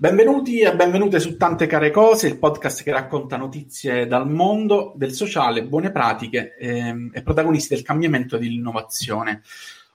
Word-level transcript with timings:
Benvenuti 0.00 0.60
e 0.60 0.74
benvenute 0.74 1.20
su 1.20 1.36
Tante 1.36 1.66
Care 1.66 1.90
Cose, 1.90 2.26
il 2.26 2.38
podcast 2.38 2.82
che 2.82 2.90
racconta 2.90 3.36
notizie 3.36 4.06
dal 4.06 4.26
mondo 4.30 4.94
del 4.96 5.12
sociale, 5.12 5.62
buone 5.62 5.90
pratiche 5.90 6.56
ehm, 6.56 7.10
e 7.12 7.20
protagonisti 7.20 7.74
del 7.74 7.84
cambiamento 7.84 8.36
e 8.36 8.38
dell'innovazione. 8.38 9.42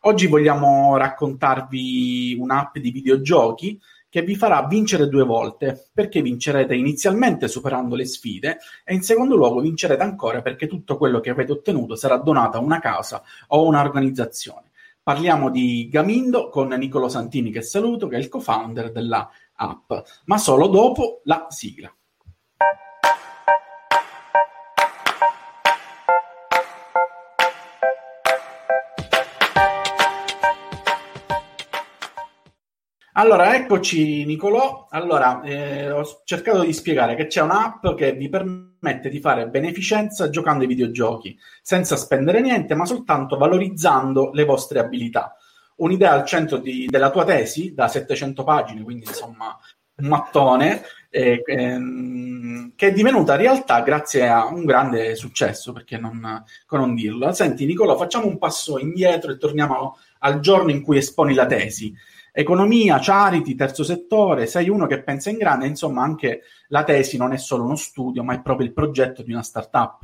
Oggi 0.02 0.28
vogliamo 0.28 0.96
raccontarvi 0.96 2.38
un'app 2.40 2.78
di 2.78 2.92
videogiochi 2.92 3.82
che 4.08 4.22
vi 4.22 4.36
farà 4.36 4.68
vincere 4.68 5.10
due 5.10 5.24
volte, 5.24 5.88
perché 5.92 6.22
vincerete 6.22 6.76
inizialmente 6.76 7.48
superando 7.48 7.96
le 7.96 8.06
sfide 8.06 8.60
e 8.84 8.94
in 8.94 9.02
secondo 9.02 9.36
luogo 9.36 9.60
vincerete 9.60 10.04
ancora 10.04 10.44
perché 10.44 10.68
tutto 10.68 10.98
quello 10.98 11.20
che 11.20 11.32
avete 11.32 11.52
ottenuto 11.52 11.96
sarà 11.96 12.18
donato 12.18 12.58
a 12.58 12.62
una 12.62 12.78
casa 12.78 13.24
o 13.48 13.58
a 13.58 13.68
un'organizzazione. 13.68 14.70
Parliamo 15.06 15.52
di 15.52 15.88
Gamindo 15.88 16.50
con 16.50 16.70
Nicolo 16.70 17.10
Santini 17.10 17.52
che 17.52 17.62
saluto, 17.62 18.08
che 18.08 18.16
è 18.16 18.20
il 18.20 18.28
co-founder 18.28 18.92
della 18.92 19.30
app, 19.56 19.94
ma 20.26 20.38
solo 20.38 20.68
dopo 20.68 21.22
la 21.24 21.48
sigla. 21.50 21.94
Allora, 33.18 33.56
eccoci 33.56 34.26
Nicolò. 34.26 34.88
Allora, 34.90 35.42
eh, 35.42 35.90
ho 35.90 36.04
cercato 36.26 36.64
di 36.64 36.74
spiegare 36.74 37.16
che 37.16 37.28
c'è 37.28 37.42
un'app 37.42 37.88
che 37.96 38.12
vi 38.12 38.28
permette 38.28 39.08
di 39.10 39.22
fare 39.22 39.48
beneficenza 39.48 40.30
giocando 40.30 40.64
ai 40.64 40.68
videogiochi, 40.68 41.38
senza 41.62 41.96
spendere 41.96 42.42
niente, 42.42 42.76
ma 42.76 42.86
soltanto 42.86 43.38
valorizzando 43.38 44.32
le 44.34 44.44
vostre 44.44 44.80
abilità 44.80 45.34
un'idea 45.76 46.14
al 46.14 46.26
centro 46.26 46.58
di, 46.58 46.88
della 46.90 47.12
tua 47.12 47.26
tesi 47.26 47.74
da 47.74 47.88
700 47.88 48.44
pagine, 48.44 48.84
quindi 48.84 49.06
insomma 49.08 49.58
un 49.98 50.08
mattone, 50.08 50.84
eh, 51.10 51.42
ehm, 51.46 52.74
che 52.76 52.88
è 52.88 52.92
divenuta 52.92 53.36
realtà 53.36 53.82
grazie 53.82 54.28
a 54.28 54.46
un 54.46 54.66
grande 54.66 55.16
successo, 55.16 55.72
perché 55.72 55.98
non, 55.98 56.44
non 56.70 56.96
dirlo. 56.96 57.32
Senti 57.32 57.66
Nicola, 57.66 57.96
facciamo 57.96 58.28
un 58.28 58.38
passo 58.38 58.78
indietro 58.78 59.32
e 59.32 59.38
torniamo 59.38 59.98
al 60.20 60.40
giorno 60.40 60.72
in 60.72 60.82
cui 60.82 60.98
esponi 60.98 61.34
la 61.34 61.46
tesi. 61.46 61.94
Economia, 62.34 63.00
charity, 63.00 63.56
terzo 63.56 63.86
settore, 63.86 64.46
sei 64.46 64.68
uno 64.68 64.88
che 64.88 65.02
pensa 65.02 65.30
in 65.30 65.38
grande, 65.38 65.68
insomma 65.68 66.04
anche 66.04 66.42
la 66.68 66.84
tesi 66.84 67.16
non 67.16 67.32
è 67.32 67.38
solo 67.38 67.64
uno 67.64 67.78
studio, 67.78 68.24
ma 68.24 68.34
è 68.34 68.42
proprio 68.42 68.68
il 68.68 68.74
progetto 68.74 69.24
di 69.24 69.32
una 69.32 69.44
startup. 69.44 70.00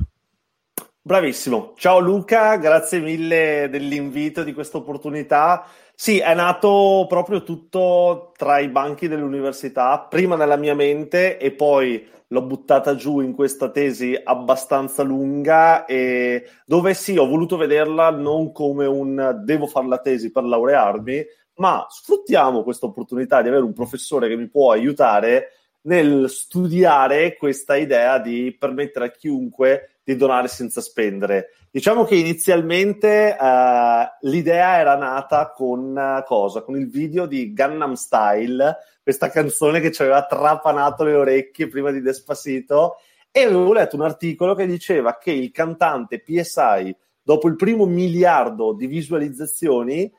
Bravissimo. 1.04 1.72
Ciao 1.74 1.98
Luca, 1.98 2.54
grazie 2.58 3.00
mille 3.00 3.66
dell'invito, 3.68 4.44
di 4.44 4.52
questa 4.52 4.76
opportunità. 4.76 5.66
Sì, 5.96 6.20
è 6.20 6.32
nato 6.32 7.06
proprio 7.08 7.42
tutto 7.42 8.30
tra 8.36 8.60
i 8.60 8.68
banchi 8.68 9.08
dell'università, 9.08 9.98
prima 10.08 10.36
nella 10.36 10.54
mia 10.54 10.76
mente 10.76 11.38
e 11.38 11.50
poi 11.50 12.08
l'ho 12.28 12.42
buttata 12.42 12.94
giù 12.94 13.18
in 13.18 13.34
questa 13.34 13.70
tesi 13.70 14.16
abbastanza 14.22 15.02
lunga 15.02 15.86
e 15.86 16.48
dove 16.64 16.94
sì, 16.94 17.16
ho 17.16 17.26
voluto 17.26 17.56
vederla 17.56 18.10
non 18.10 18.52
come 18.52 18.86
un 18.86 19.40
devo 19.42 19.66
fare 19.66 19.88
la 19.88 19.98
tesi 19.98 20.30
per 20.30 20.44
laurearmi, 20.44 21.24
ma 21.56 21.84
sfruttiamo 21.88 22.62
questa 22.62 22.86
opportunità 22.86 23.42
di 23.42 23.48
avere 23.48 23.64
un 23.64 23.72
professore 23.72 24.28
che 24.28 24.36
mi 24.36 24.48
può 24.48 24.70
aiutare 24.70 25.48
nel 25.82 26.30
studiare 26.30 27.36
questa 27.36 27.74
idea 27.74 28.18
di 28.18 28.56
permettere 28.56 29.06
a 29.06 29.10
chiunque 29.10 29.91
di 30.04 30.16
donare 30.16 30.48
senza 30.48 30.80
spendere. 30.80 31.50
Diciamo 31.70 32.04
che 32.04 32.16
inizialmente 32.16 33.36
uh, 33.38 34.26
l'idea 34.28 34.78
era 34.78 34.96
nata 34.96 35.52
con 35.52 35.94
uh, 35.96 36.24
cosa? 36.24 36.62
Con 36.62 36.76
il 36.76 36.88
video 36.88 37.26
di 37.26 37.52
Gangnam 37.52 37.94
Style, 37.94 38.76
questa 39.02 39.30
canzone 39.30 39.80
che 39.80 39.92
ci 39.92 40.02
aveva 40.02 40.26
trapanato 40.26 41.04
le 41.04 41.14
orecchie 41.14 41.68
prima 41.68 41.90
di 41.90 42.00
Despacito, 42.00 42.96
e 43.30 43.44
avevo 43.44 43.72
letto 43.72 43.96
un 43.96 44.02
articolo 44.02 44.54
che 44.54 44.66
diceva 44.66 45.16
che 45.16 45.30
il 45.30 45.50
cantante 45.50 46.20
PSI, 46.20 46.94
dopo 47.22 47.48
il 47.48 47.56
primo 47.56 47.86
miliardo 47.86 48.74
di 48.74 48.86
visualizzazioni, 48.86 50.12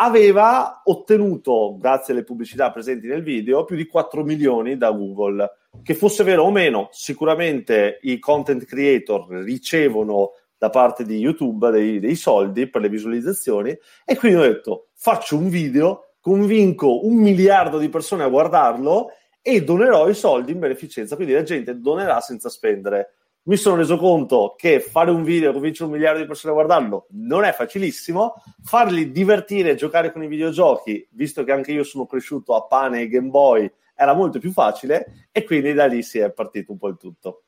aveva 0.00 0.82
ottenuto, 0.84 1.76
grazie 1.78 2.12
alle 2.12 2.24
pubblicità 2.24 2.70
presenti 2.70 3.06
nel 3.06 3.22
video, 3.22 3.64
più 3.64 3.76
di 3.76 3.86
4 3.86 4.24
milioni 4.24 4.76
da 4.76 4.90
Google. 4.90 5.48
Che 5.82 5.94
fosse 5.94 6.24
vero 6.24 6.44
o 6.44 6.50
meno, 6.50 6.88
sicuramente 6.92 7.98
i 8.02 8.18
content 8.18 8.64
creator 8.64 9.28
ricevono 9.42 10.32
da 10.58 10.70
parte 10.70 11.04
di 11.04 11.18
YouTube 11.18 11.70
dei, 11.70 12.00
dei 12.00 12.16
soldi 12.16 12.68
per 12.68 12.82
le 12.82 12.88
visualizzazioni 12.88 13.76
e 14.04 14.16
quindi 14.16 14.38
ho 14.38 14.42
detto 14.42 14.88
faccio 14.94 15.36
un 15.36 15.48
video, 15.48 16.14
convinco 16.20 17.06
un 17.06 17.16
miliardo 17.16 17.78
di 17.78 17.88
persone 17.88 18.24
a 18.24 18.28
guardarlo 18.28 19.10
e 19.40 19.62
donerò 19.62 20.08
i 20.08 20.14
soldi 20.14 20.52
in 20.52 20.58
beneficenza, 20.58 21.14
quindi 21.14 21.34
la 21.34 21.42
gente 21.42 21.78
donerà 21.78 22.20
senza 22.20 22.48
spendere. 22.48 23.14
Mi 23.44 23.56
sono 23.56 23.76
reso 23.76 23.96
conto 23.96 24.54
che 24.58 24.80
fare 24.80 25.10
un 25.10 25.22
video 25.22 25.50
e 25.50 25.52
convincere 25.52 25.88
un 25.88 25.94
miliardo 25.94 26.20
di 26.20 26.26
persone 26.26 26.52
a 26.52 26.56
guardarlo 26.56 27.06
non 27.12 27.44
è 27.44 27.52
facilissimo, 27.52 28.34
farli 28.62 29.10
divertire 29.10 29.70
e 29.70 29.74
giocare 29.74 30.12
con 30.12 30.22
i 30.22 30.28
videogiochi, 30.28 31.08
visto 31.12 31.44
che 31.44 31.52
anche 31.52 31.72
io 31.72 31.84
sono 31.84 32.04
cresciuto 32.04 32.54
a 32.54 32.64
pane 32.64 33.02
e 33.02 33.08
Game 33.08 33.28
Boy, 33.28 33.70
era 33.98 34.14
molto 34.14 34.38
più 34.38 34.52
facile 34.52 35.28
e 35.32 35.42
quindi 35.42 35.72
da 35.72 35.86
lì 35.86 36.04
si 36.04 36.20
è 36.20 36.30
partito 36.30 36.70
un 36.70 36.78
po' 36.78 36.86
il 36.86 36.96
tutto. 36.96 37.42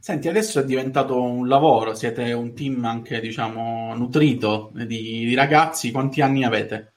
Senti, 0.00 0.26
adesso 0.26 0.58
è 0.58 0.64
diventato 0.64 1.22
un 1.22 1.46
lavoro, 1.46 1.94
siete 1.94 2.32
un 2.32 2.52
team 2.52 2.84
anche, 2.84 3.20
diciamo, 3.20 3.94
nutrito 3.94 4.72
di, 4.74 4.86
di 4.86 5.34
ragazzi, 5.36 5.92
quanti 5.92 6.20
anni 6.20 6.42
avete? 6.42 6.94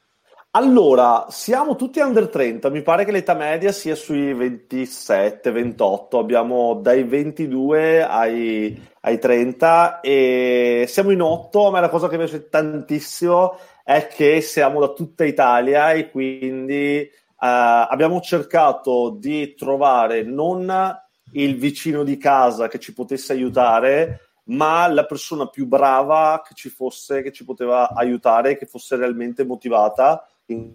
Allora, 0.52 1.28
siamo 1.30 1.76
tutti 1.76 2.00
under 2.00 2.30
30, 2.30 2.70
mi 2.70 2.82
pare 2.82 3.06
che 3.06 3.12
l'età 3.12 3.36
media 3.36 3.72
sia 3.72 3.94
sui 3.94 4.34
27, 4.34 5.52
28, 5.52 6.18
abbiamo 6.18 6.76
dai 6.76 7.04
22 7.04 8.04
ai, 8.04 8.90
ai 9.02 9.20
30 9.20 10.00
e 10.00 10.86
siamo 10.88 11.12
in 11.12 11.22
8, 11.22 11.68
a 11.68 11.72
me 11.72 11.82
la 11.82 11.90
cosa 11.90 12.08
che 12.08 12.18
mi 12.18 12.24
piace 12.24 12.50
tantissimo 12.50 13.56
è 13.84 14.08
che 14.08 14.42
siamo 14.42 14.80
da 14.80 14.94
tutta 14.94 15.26
Italia 15.26 15.92
e 15.92 16.10
quindi 16.10 17.08
abbiamo 17.46 18.22
cercato 18.22 19.16
di 19.18 19.54
trovare 19.56 20.24
non 20.24 21.02
il 21.32 21.58
vicino 21.58 22.04
di 22.04 22.18
casa 22.18 22.68
che 22.68 22.80
ci 22.80 22.94
potesse 22.94 23.34
aiutare, 23.34 24.20
ma 24.46 24.88
la 24.88 25.06
persona 25.06 25.48
più 25.48 25.66
brava 25.66 26.42
che 26.48 26.54
ci 26.54 26.70
fosse, 26.70 27.22
che 27.22 27.32
ci 27.32 27.44
poteva 27.44 27.90
aiutare, 27.90 28.58
che 28.58 28.66
fosse 28.66 28.96
realmente 28.96 29.44
motivata 29.44 30.28
in 30.48 30.74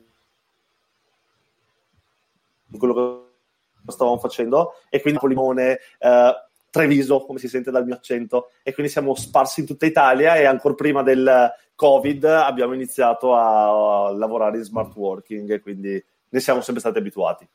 quello 2.76 2.94
che 3.84 3.92
stavamo 3.92 4.18
facendo. 4.18 4.74
E 4.88 5.00
quindi 5.00 5.20
Polimone 5.20 5.78
eh, 5.98 6.34
Treviso, 6.68 7.24
come 7.24 7.38
si 7.38 7.48
sente 7.48 7.70
dal 7.70 7.84
mio 7.84 7.94
accento, 7.94 8.50
e 8.62 8.72
quindi 8.74 8.92
siamo 8.92 9.14
sparsi 9.14 9.60
in 9.60 9.66
tutta 9.66 9.86
Italia 9.86 10.36
e 10.36 10.44
ancora 10.44 10.74
prima 10.74 11.02
del 11.02 11.52
Covid 11.80 12.24
abbiamo 12.24 12.74
iniziato 12.74 13.34
a, 13.34 14.12
lavorare 14.12 14.58
in 14.58 14.64
smart 14.64 14.94
working 14.96 15.62
quindi 15.62 16.04
ne 16.30 16.40
siamo 16.40 16.60
sempre 16.60 16.80
stati 16.80 16.98
abituati. 16.98 17.48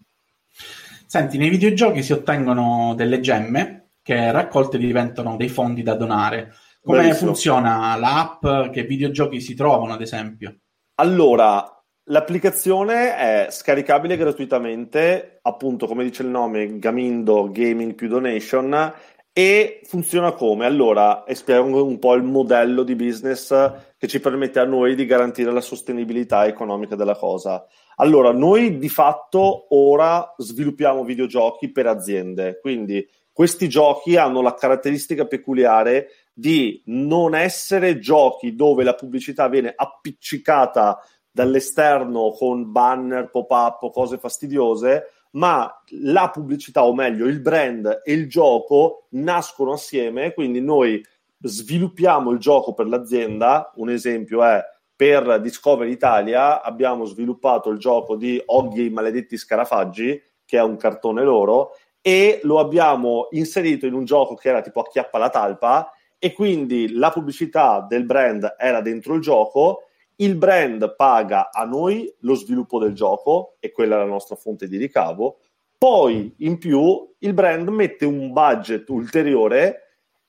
Senti, 1.08 1.38
nei 1.38 1.50
videogiochi 1.50 2.03
si 2.03 2.13
ottengono 2.13 2.94
delle 2.96 3.19
gemme 3.19 3.91
che 4.02 4.31
raccolte 4.31 4.78
diventano 4.78 5.38
dei 5.38 5.50
fondi 5.50 5.81
da 5.81 5.96
donare. 5.96 6.53
Come 6.81 7.00
Bellissimo. 7.00 7.31
funziona 7.31 7.96
l'app? 7.96 8.72
Che 8.72 8.84
videogiochi 8.84 9.41
si 9.41 9.56
trovano, 9.56 9.94
ad 9.94 10.02
esempio? 10.02 10.59
Allora, 10.96 11.75
L'applicazione 12.09 13.16
è 13.16 13.47
scaricabile 13.50 14.16
gratuitamente, 14.16 15.40
appunto 15.42 15.88
come 15.88 16.03
dice 16.03 16.22
il 16.22 16.28
nome, 16.28 16.78
Gamindo 16.78 17.50
Gaming 17.50 17.96
più 17.96 18.07
Donation 18.07 18.94
e 19.34 19.81
funziona 19.86 20.34
come? 20.34 20.68
Allora, 20.68 21.24
spiego 21.30 21.84
un 21.84 21.97
po' 21.97 22.13
il 22.13 22.22
modello 22.22 22.84
di 22.84 22.94
business 22.94 23.50
che 23.97 24.07
ci 24.07 24.19
permette 24.19 24.59
a 24.59 24.66
noi 24.66 24.94
di 24.94 25.07
garantire 25.07 25.52
la 25.52 25.62
sostenibilità 25.62 26.46
economica 26.46 26.96
della 26.96 27.16
cosa. 27.16 27.66
Allora, 27.97 28.31
noi 28.31 28.78
di 28.78 28.89
fatto 28.89 29.73
ora 29.75 30.33
sviluppiamo 30.38 31.03
videogiochi 31.03 31.71
per 31.71 31.88
aziende, 31.88 32.59
quindi 32.59 33.07
questi 33.31 33.69
giochi 33.69 34.18
hanno 34.18 34.42
la 34.42 34.53
caratteristica 34.53 35.25
peculiare 35.25 36.09
di 36.33 36.81
non 36.86 37.36
essere 37.36 38.00
giochi 38.00 38.56
dove 38.56 38.83
la 38.83 38.95
pubblicità 38.95 39.47
viene 39.47 39.74
appiccicata 39.75 41.00
dall'esterno 41.31 42.31
con 42.31 42.71
banner, 42.71 43.30
pop-up 43.30 43.92
cose 43.92 44.18
fastidiose, 44.18 45.12
ma 45.31 45.69
la 46.01 46.30
pubblicità, 46.30 46.86
o 46.86 46.94
meglio, 46.94 47.25
il 47.27 47.42
brand 47.42 48.01
e 48.03 48.13
il 48.13 48.30
gioco 48.30 49.07
nascono 49.12 49.74
assieme, 49.74 50.33
quindi 50.33 50.62
noi 50.62 51.03
sviluppiamo 51.39 52.31
il 52.31 52.39
gioco 52.39 52.74
per 52.74 52.88
l'azienda, 52.88 53.71
un 53.75 53.89
esempio 53.89 54.44
è 54.44 54.62
per 54.95 55.42
Discover 55.42 55.88
Italia 55.88 56.62
abbiamo 56.62 57.06
sviluppato 57.06 57.69
il 57.69 57.77
gioco 57.77 58.15
di 58.15 58.42
Oggi 58.45 58.86
i 58.86 58.89
maledetti 58.89 59.38
scarafaggi, 59.38 60.21
che 60.45 60.57
è 60.57 60.63
un 60.63 60.77
cartone 60.77 61.24
loro, 61.24 61.71
e 62.01 62.39
lo 62.44 62.59
abbiamo 62.59 63.27
inserito 63.31 63.86
in 63.86 63.94
un 63.94 64.06
gioco 64.06 64.36
che 64.36 64.50
era 64.50 64.62
tipo 64.62 64.80
acchiappa 64.80 65.18
la 65.18 65.30
talpa, 65.30 65.92
e 66.18 66.33
quindi 66.33 66.94
la 66.94 67.12
pubblicità 67.12 67.86
del 67.88 68.06
brand 68.06 68.56
era 68.57 68.81
dentro 68.81 69.15
il 69.15 69.21
gioco 69.21 69.83
il 70.18 70.36
brand 70.36 70.95
paga 70.95 71.50
a 71.51 71.65
noi 71.65 72.13
lo 72.19 72.36
sviluppo 72.36 72.80
del 72.80 72.94
gioco 72.94 73.57
e 73.59 73.71
quella 73.71 73.95
è 73.95 73.97
la 73.97 74.06
nostra 74.06 74.36
fonte 74.36 74.68
di 74.68 74.77
ricavo. 74.77 75.39
Poi, 75.77 76.33
in 76.39 76.57
più, 76.57 77.13
il 77.19 77.33
brand 77.33 77.68
mette 77.68 78.06
un 78.06 78.31
budget 78.31 78.88
ulteriore 78.89 79.84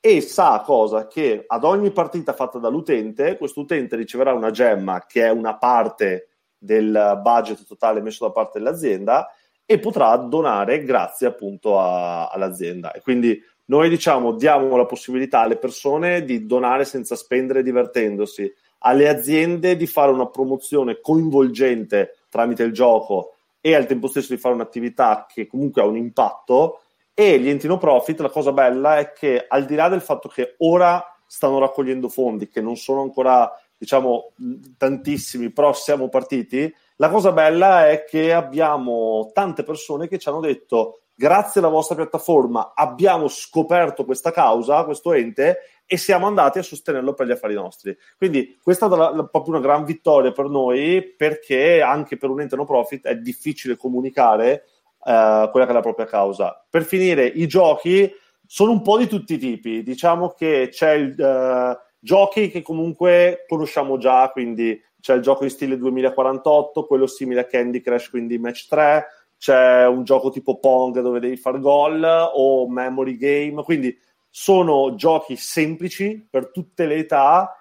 e 0.09 0.21
sa 0.21 0.63
cosa? 0.65 1.09
Che 1.09 1.43
ad 1.49 1.65
ogni 1.65 1.91
partita 1.91 2.33
fatta 2.33 2.61
dall'utente, 2.61 3.37
questo 3.37 3.63
utente 3.63 3.97
riceverà 3.97 4.33
una 4.35 4.53
gemma 4.53 5.05
che 5.05 5.25
è 5.25 5.31
una 5.31 5.57
parte 5.57 6.29
del 6.57 7.19
budget 7.21 7.67
totale 7.67 8.01
messo 8.01 8.25
da 8.25 8.31
parte 8.31 8.61
dell'azienda 8.61 9.29
e 9.65 9.81
potrà 9.81 10.15
donare 10.17 10.85
grazie 10.85 11.27
appunto 11.27 11.81
a, 11.81 12.29
all'azienda. 12.29 12.93
E 12.93 13.01
quindi 13.01 13.43
noi 13.65 13.89
diciamo 13.89 14.35
diamo 14.35 14.77
la 14.77 14.87
possibilità 14.87 15.41
alle 15.41 15.57
persone 15.57 16.25
di 16.25 16.47
donare 16.47 16.85
senza 16.85 17.17
spendere 17.17 17.65
divertendosi, 17.65 18.49
alle 18.79 19.09
aziende 19.09 19.75
di 19.75 19.89
fare 19.89 20.13
una 20.13 20.29
promozione 20.29 21.01
coinvolgente 21.01 22.19
tramite 22.29 22.63
il 22.63 22.73
gioco 22.73 23.35
e 23.61 23.75
al 23.75 23.87
tempo 23.87 24.07
stesso 24.07 24.33
di 24.33 24.39
fare 24.39 24.55
un'attività 24.55 25.27
che 25.29 25.49
comunque 25.49 25.83
ha 25.83 25.87
un 25.87 25.97
impatto 25.97 26.83
e 27.19 27.39
gli 27.39 27.49
enti 27.49 27.67
no 27.67 27.79
profit, 27.79 28.21
la 28.21 28.29
cosa 28.29 28.53
bella 28.53 28.99
è 28.99 29.13
che 29.13 29.47
al 29.49 29.65
di 29.65 29.75
là 29.75 29.89
del 29.89 30.03
fatto 30.03 30.29
che 30.29 30.55
ora 30.59 31.03
stanno 31.27 31.59
raccogliendo 31.59 32.11
fondi, 32.11 32.51
che 32.51 32.61
non 32.61 32.77
sono 32.77 33.01
ancora 33.01 33.51
diciamo 33.79 34.33
tantissimi, 34.77 35.51
però 35.51 35.73
siamo 35.73 36.11
partiti, 36.11 36.71
la 36.97 37.09
cosa 37.09 37.33
bella 37.33 37.89
è 37.89 38.05
che 38.05 38.35
abbiamo 38.35 39.31
tante 39.33 39.63
persone 39.63 40.09
che 40.09 40.19
ci 40.19 40.29
hanno 40.29 40.41
detto 40.41 41.01
grazie 41.15 41.61
alla 41.63 41.71
vostra 41.71 41.95
piattaforma 41.97 42.73
abbiamo 42.75 43.29
scoperto 43.29 44.05
questa 44.05 44.31
causa, 44.31 44.85
questo 44.85 45.15
ente 45.15 45.61
e 45.87 45.97
siamo 45.97 46.27
andati 46.27 46.59
a 46.59 46.63
sostenerlo 46.63 47.15
per 47.15 47.27
gli 47.27 47.31
affari 47.31 47.55
nostri. 47.55 47.97
Quindi 48.19 48.59
questa 48.63 48.85
è 48.85 48.89
stata 48.89 49.11
la, 49.11 49.17
la, 49.17 49.25
proprio 49.27 49.55
una 49.55 49.63
gran 49.63 49.85
vittoria 49.85 50.33
per 50.33 50.51
noi 50.51 51.03
perché 51.17 51.81
anche 51.81 52.19
per 52.19 52.29
un 52.29 52.43
ente 52.43 52.57
no 52.57 52.67
profit 52.67 53.07
è 53.07 53.17
difficile 53.17 53.79
comunicare 53.79 54.65
uh, 55.07 55.51
quella 55.51 55.65
che 55.65 55.71
è 55.71 55.75
la 55.75 55.81
propria 55.81 56.07
causa. 56.07 56.67
Per 56.69 56.85
finire, 56.85 57.27
i 57.27 57.47
giochi 57.47 58.11
sono 58.45 58.73
un 58.73 58.83
po' 58.83 58.99
di 58.99 59.07
tutti 59.07 59.35
i 59.35 59.39
tipi. 59.39 59.83
Diciamo 59.83 60.31
che 60.31 60.69
c'è 60.71 60.93
il, 60.93 61.15
uh, 61.17 61.79
giochi 61.99 62.51
che 62.51 62.63
comunque 62.63 63.45
conosciamo 63.47 63.97
già, 63.99 64.29
quindi 64.31 64.81
c'è 65.01 65.15
il 65.15 65.23
gioco 65.23 65.45
in 65.45 65.51
stile 65.51 65.79
2048, 65.79 66.87
quello 66.87 67.07
simile 67.07 67.41
a 67.41 67.45
Candy 67.45 67.81
Crush, 67.81 68.11
quindi 68.11 68.39
Match 68.39 68.67
3, 68.69 69.07
c'è 69.39 69.87
un 69.87 70.03
gioco 70.03 70.31
tipo 70.31 70.59
Pong 70.59 71.01
dove 71.01 71.21
devi 71.21 71.37
fare 71.37 71.61
gol 71.61 72.03
o 72.05 72.69
Memory 72.69 73.17
Game, 73.17 73.63
quindi 73.63 73.97
sono 74.29 74.95
giochi 74.97 75.37
semplici 75.37 76.27
per 76.29 76.51
tutte 76.51 76.87
le 76.87 76.97
età 76.97 77.57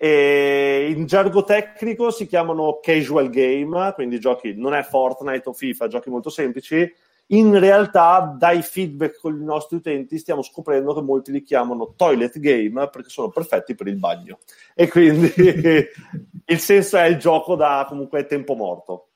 e 0.00 0.94
in 0.96 1.06
gergo 1.06 1.42
tecnico 1.42 2.12
si 2.12 2.28
chiamano 2.28 2.78
casual 2.80 3.30
game, 3.30 3.92
quindi 3.94 4.20
giochi 4.20 4.54
non 4.54 4.72
è 4.72 4.84
Fortnite 4.84 5.48
o 5.48 5.52
FIFA, 5.52 5.88
giochi 5.88 6.08
molto 6.08 6.30
semplici. 6.30 6.88
In 7.30 7.58
realtà, 7.58 8.34
dai 8.38 8.62
feedback 8.62 9.18
con 9.18 9.34
i 9.38 9.44
nostri 9.44 9.76
utenti, 9.76 10.16
stiamo 10.16 10.40
scoprendo 10.42 10.94
che 10.94 11.02
molti 11.02 11.32
li 11.32 11.42
chiamano 11.42 11.94
toilet 11.96 12.38
game 12.38 12.88
perché 12.88 13.08
sono 13.08 13.28
perfetti 13.28 13.74
per 13.74 13.88
il 13.88 13.98
bagno. 13.98 14.38
E 14.72 14.88
quindi 14.88 15.32
il 16.46 16.58
senso 16.58 16.96
è 16.96 17.06
il 17.06 17.18
gioco 17.18 17.56
da 17.56 17.84
comunque 17.88 18.24
tempo 18.26 18.54
morto. 18.54 19.07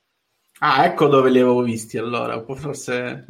Ah, 0.64 0.85
ecco 0.85 1.09
dove 1.09 1.29
li 1.29 1.41
avevo 1.41 1.62
visti 1.62 1.99
allora, 1.99 2.41
forse... 2.44 3.26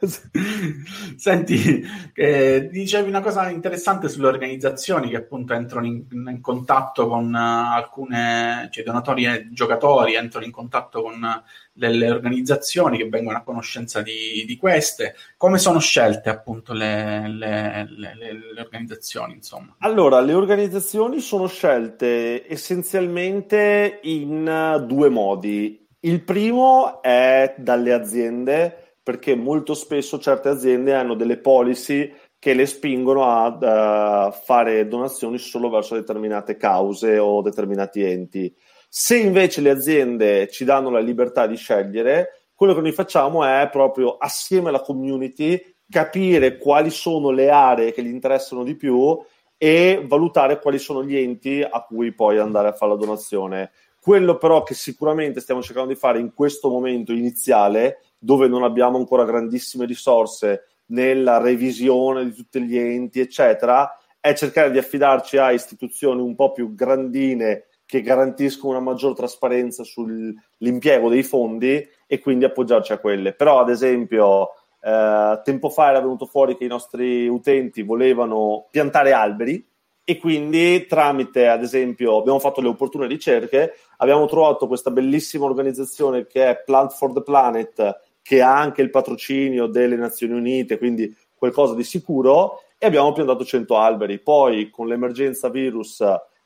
Senti, 1.16 1.84
eh, 2.14 2.70
dicevi 2.72 3.10
una 3.10 3.20
cosa 3.20 3.50
interessante 3.50 4.08
sulle 4.08 4.28
organizzazioni 4.28 5.10
che 5.10 5.16
appunto 5.16 5.52
entrano 5.52 5.84
in, 5.84 6.06
in 6.10 6.40
contatto 6.40 7.06
con 7.06 7.34
uh, 7.34 7.74
alcune, 7.74 8.70
cioè 8.72 8.82
donatori 8.82 9.26
e 9.26 9.48
giocatori 9.50 10.14
entrano 10.14 10.46
in 10.46 10.52
contatto 10.52 11.02
con 11.02 11.22
uh, 11.22 11.42
delle 11.70 12.10
organizzazioni 12.10 12.96
che 12.96 13.10
vengono 13.10 13.36
a 13.36 13.42
conoscenza 13.42 14.00
di, 14.00 14.42
di 14.46 14.56
queste. 14.56 15.16
Come 15.36 15.58
sono 15.58 15.80
scelte 15.80 16.30
appunto 16.30 16.72
le, 16.72 17.28
le, 17.28 17.86
le, 17.90 18.14
le 18.54 18.60
organizzazioni, 18.60 19.34
insomma? 19.34 19.74
Allora, 19.80 20.18
le 20.20 20.32
organizzazioni 20.32 21.20
sono 21.20 21.46
scelte 21.46 22.48
essenzialmente 22.48 24.00
in 24.04 24.48
uh, 24.48 24.82
due 24.86 25.10
modi 25.10 25.79
il 26.00 26.22
primo 26.22 27.02
è 27.02 27.54
dalle 27.58 27.92
aziende, 27.92 28.96
perché 29.02 29.34
molto 29.34 29.74
spesso 29.74 30.18
certe 30.18 30.48
aziende 30.48 30.94
hanno 30.94 31.14
delle 31.14 31.38
policy 31.38 32.12
che 32.38 32.54
le 32.54 32.64
spingono 32.64 33.24
a 33.24 34.28
uh, 34.28 34.32
fare 34.32 34.88
donazioni 34.88 35.36
solo 35.36 35.68
verso 35.68 35.94
determinate 35.94 36.56
cause 36.56 37.18
o 37.18 37.42
determinati 37.42 38.02
enti. 38.02 38.54
Se 38.88 39.16
invece 39.16 39.60
le 39.60 39.70
aziende 39.70 40.48
ci 40.48 40.64
danno 40.64 40.90
la 40.90 41.00
libertà 41.00 41.46
di 41.46 41.56
scegliere, 41.56 42.46
quello 42.54 42.74
che 42.74 42.80
noi 42.80 42.92
facciamo 42.92 43.44
è 43.44 43.68
proprio 43.70 44.16
assieme 44.16 44.70
alla 44.70 44.80
community 44.80 45.62
capire 45.88 46.56
quali 46.56 46.90
sono 46.90 47.30
le 47.30 47.50
aree 47.50 47.92
che 47.92 48.02
gli 48.02 48.08
interessano 48.08 48.62
di 48.62 48.74
più 48.74 49.18
e 49.58 50.02
valutare 50.06 50.60
quali 50.60 50.78
sono 50.78 51.04
gli 51.04 51.16
enti 51.16 51.62
a 51.62 51.82
cui 51.82 52.12
poi 52.12 52.38
andare 52.38 52.68
a 52.68 52.72
fare 52.72 52.92
la 52.92 52.98
donazione. 52.98 53.70
Quello 54.00 54.38
però 54.38 54.62
che 54.62 54.74
sicuramente 54.74 55.40
stiamo 55.40 55.62
cercando 55.62 55.92
di 55.92 55.98
fare 55.98 56.18
in 56.18 56.32
questo 56.32 56.70
momento 56.70 57.12
iniziale, 57.12 58.02
dove 58.18 58.48
non 58.48 58.62
abbiamo 58.62 58.96
ancora 58.96 59.24
grandissime 59.24 59.84
risorse 59.84 60.68
nella 60.86 61.38
revisione 61.38 62.24
di 62.24 62.32
tutti 62.32 62.62
gli 62.62 62.78
enti, 62.78 63.20
eccetera, 63.20 63.98
è 64.18 64.32
cercare 64.34 64.70
di 64.70 64.78
affidarci 64.78 65.36
a 65.36 65.52
istituzioni 65.52 66.20
un 66.20 66.34
po' 66.34 66.52
più 66.52 66.74
grandine 66.74 67.66
che 67.84 68.02
garantiscono 68.02 68.76
una 68.76 68.90
maggior 68.90 69.14
trasparenza 69.14 69.82
sull'impiego 69.82 71.08
dei 71.08 71.22
fondi 71.22 71.86
e 72.06 72.18
quindi 72.20 72.44
appoggiarci 72.44 72.92
a 72.92 72.98
quelle. 72.98 73.34
Però, 73.34 73.60
ad 73.60 73.68
esempio, 73.68 74.50
eh, 74.80 75.40
tempo 75.44 75.68
fa 75.68 75.90
era 75.90 76.00
venuto 76.00 76.24
fuori 76.24 76.56
che 76.56 76.64
i 76.64 76.68
nostri 76.68 77.28
utenti 77.28 77.82
volevano 77.82 78.66
piantare 78.70 79.12
alberi 79.12 79.66
e 80.10 80.18
quindi 80.18 80.86
tramite, 80.86 81.46
ad 81.46 81.62
esempio, 81.62 82.16
abbiamo 82.16 82.40
fatto 82.40 82.60
le 82.60 82.66
opportune 82.66 83.06
ricerche, 83.06 83.76
abbiamo 83.98 84.26
trovato 84.26 84.66
questa 84.66 84.90
bellissima 84.90 85.44
organizzazione 85.44 86.26
che 86.26 86.48
è 86.48 86.62
Plant 86.64 86.94
for 86.94 87.12
the 87.12 87.22
Planet, 87.22 88.00
che 88.20 88.42
ha 88.42 88.58
anche 88.58 88.82
il 88.82 88.90
patrocinio 88.90 89.66
delle 89.66 89.94
Nazioni 89.94 90.32
Unite, 90.32 90.78
quindi 90.78 91.16
qualcosa 91.32 91.74
di 91.74 91.84
sicuro, 91.84 92.62
e 92.76 92.86
abbiamo 92.86 93.12
piantato 93.12 93.44
100 93.44 93.76
alberi. 93.76 94.18
Poi, 94.18 94.68
con 94.70 94.88
l'emergenza 94.88 95.48
virus, 95.48 96.02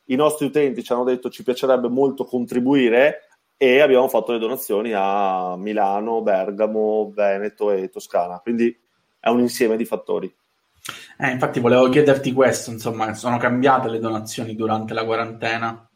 i 0.08 0.14
nostri 0.14 0.44
utenti 0.44 0.82
ci 0.82 0.93
hanno 0.93 1.05
detto 1.05 1.31
ci 1.31 1.43
piacerebbe 1.43 1.88
molto 1.88 2.26
contribuire 2.26 3.20
e 3.56 3.81
abbiamo 3.81 4.08
fatto 4.08 4.32
le 4.32 4.38
donazioni 4.38 4.93
a 4.94 5.56
Milano, 5.56 6.20
Bergamo, 6.20 7.11
Veneto 7.14 7.70
e 7.70 7.88
Toscana. 7.88 8.40
Quindi 8.40 8.78
è 9.19 9.31
un 9.31 9.40
insieme 9.40 9.78
di 9.78 9.87
fattori. 9.87 10.30
Eh, 11.19 11.31
infatti 11.31 11.61
volevo 11.61 11.88
chiederti 11.88 12.33
questo, 12.33 12.71
insomma, 12.71 13.14
sono 13.14 13.38
cambiate 13.38 13.88
le 13.88 13.99
donazioni 13.99 14.55
durante 14.55 14.93
la 14.93 15.05
quarantena? 15.05 15.88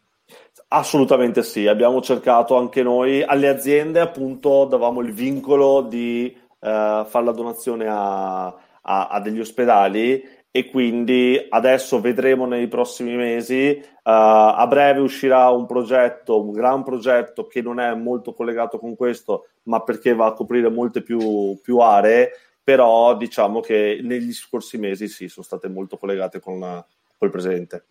Assolutamente 0.68 1.42
sì, 1.42 1.66
abbiamo 1.66 2.00
cercato 2.00 2.56
anche 2.56 2.82
noi, 2.82 3.22
alle 3.22 3.48
aziende 3.48 4.00
appunto 4.00 4.64
davamo 4.64 5.00
il 5.00 5.12
vincolo 5.12 5.82
di 5.82 6.34
uh, 6.34 7.04
fare 7.04 7.24
la 7.24 7.32
donazione 7.32 7.86
a, 7.88 8.46
a, 8.46 9.08
a, 9.08 9.20
degli 9.20 9.40
ospedali 9.40 10.22
e 10.50 10.70
quindi 10.70 11.38
adesso 11.48 12.00
vedremo 12.00 12.46
nei 12.46 12.68
prossimi 12.68 13.14
mesi, 13.16 13.80
uh, 13.80 13.90
a 14.02 14.66
breve 14.68 15.00
uscirà 15.00 15.48
un 15.50 15.66
progetto, 15.66 16.42
un 16.42 16.52
gran 16.52 16.82
progetto 16.82 17.46
che 17.46 17.62
non 17.62 17.80
è 17.80 17.94
molto 17.94 18.34
collegato 18.34 18.78
con 18.78 18.94
questo, 18.94 19.48
ma 19.64 19.82
perché 19.82 20.14
va 20.14 20.26
a 20.26 20.32
coprire 20.34 20.68
molte 20.68 21.02
più, 21.02 21.58
più 21.62 21.78
aree 21.78 22.30
però 22.68 23.16
diciamo 23.16 23.60
che 23.60 23.98
negli 24.02 24.30
scorsi 24.30 24.76
mesi 24.76 25.08
sì, 25.08 25.28
sono 25.28 25.46
state 25.46 25.70
molto 25.70 25.96
collegate 25.96 26.38
con, 26.38 26.60
la, 26.60 26.84
col 27.16 27.30
presente. 27.30 27.86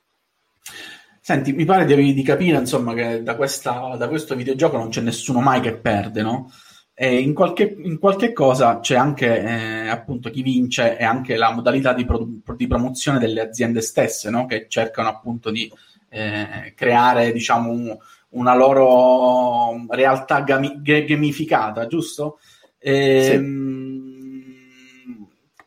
Senti, 1.20 1.52
mi 1.52 1.66
pare 1.66 1.84
di, 1.86 2.14
di 2.14 2.22
capire 2.22 2.60
insomma 2.60 2.94
che 2.94 3.24
da, 3.24 3.36
questa, 3.36 3.96
da, 3.98 4.08
questo 4.08 4.36
videogioco 4.36 4.78
non 4.78 4.90
c'è 4.90 5.02
nessuno 5.02 5.40
mai 5.40 5.62
che 5.62 5.76
perde, 5.78 6.22
no? 6.22 6.52
E 6.94 7.18
in 7.18 7.34
qualche, 7.34 7.76
in 7.76 7.98
qualche 7.98 8.34
cosa 8.34 8.80
c'è 8.80 8.96
anche 8.96 9.42
eh, 9.42 9.88
appunto 9.88 10.30
chi 10.30 10.44
vince 10.44 10.96
e 10.96 11.04
anche 11.04 11.38
la 11.38 11.52
modalità 11.52 11.94
di, 11.94 12.06
pro, 12.06 12.28
di 12.56 12.68
promozione 12.68 13.18
delle 13.18 13.42
aziende 13.42 13.82
stesse, 13.82 14.30
no? 14.30 14.46
Che 14.46 14.68
cercano 14.70 15.10
appunto 15.10 15.50
di 15.50 15.72
eh, 16.10 16.74
creare, 16.76 17.32
diciamo, 17.32 17.72
un, 17.72 17.98
una 18.30 18.54
loro 18.56 19.88
realtà 19.90 20.42
gami, 20.42 20.84
gamificata, 20.84 21.88
giusto? 21.88 22.38
E, 22.78 23.22
sì 23.24 23.32
ehm, 23.32 23.77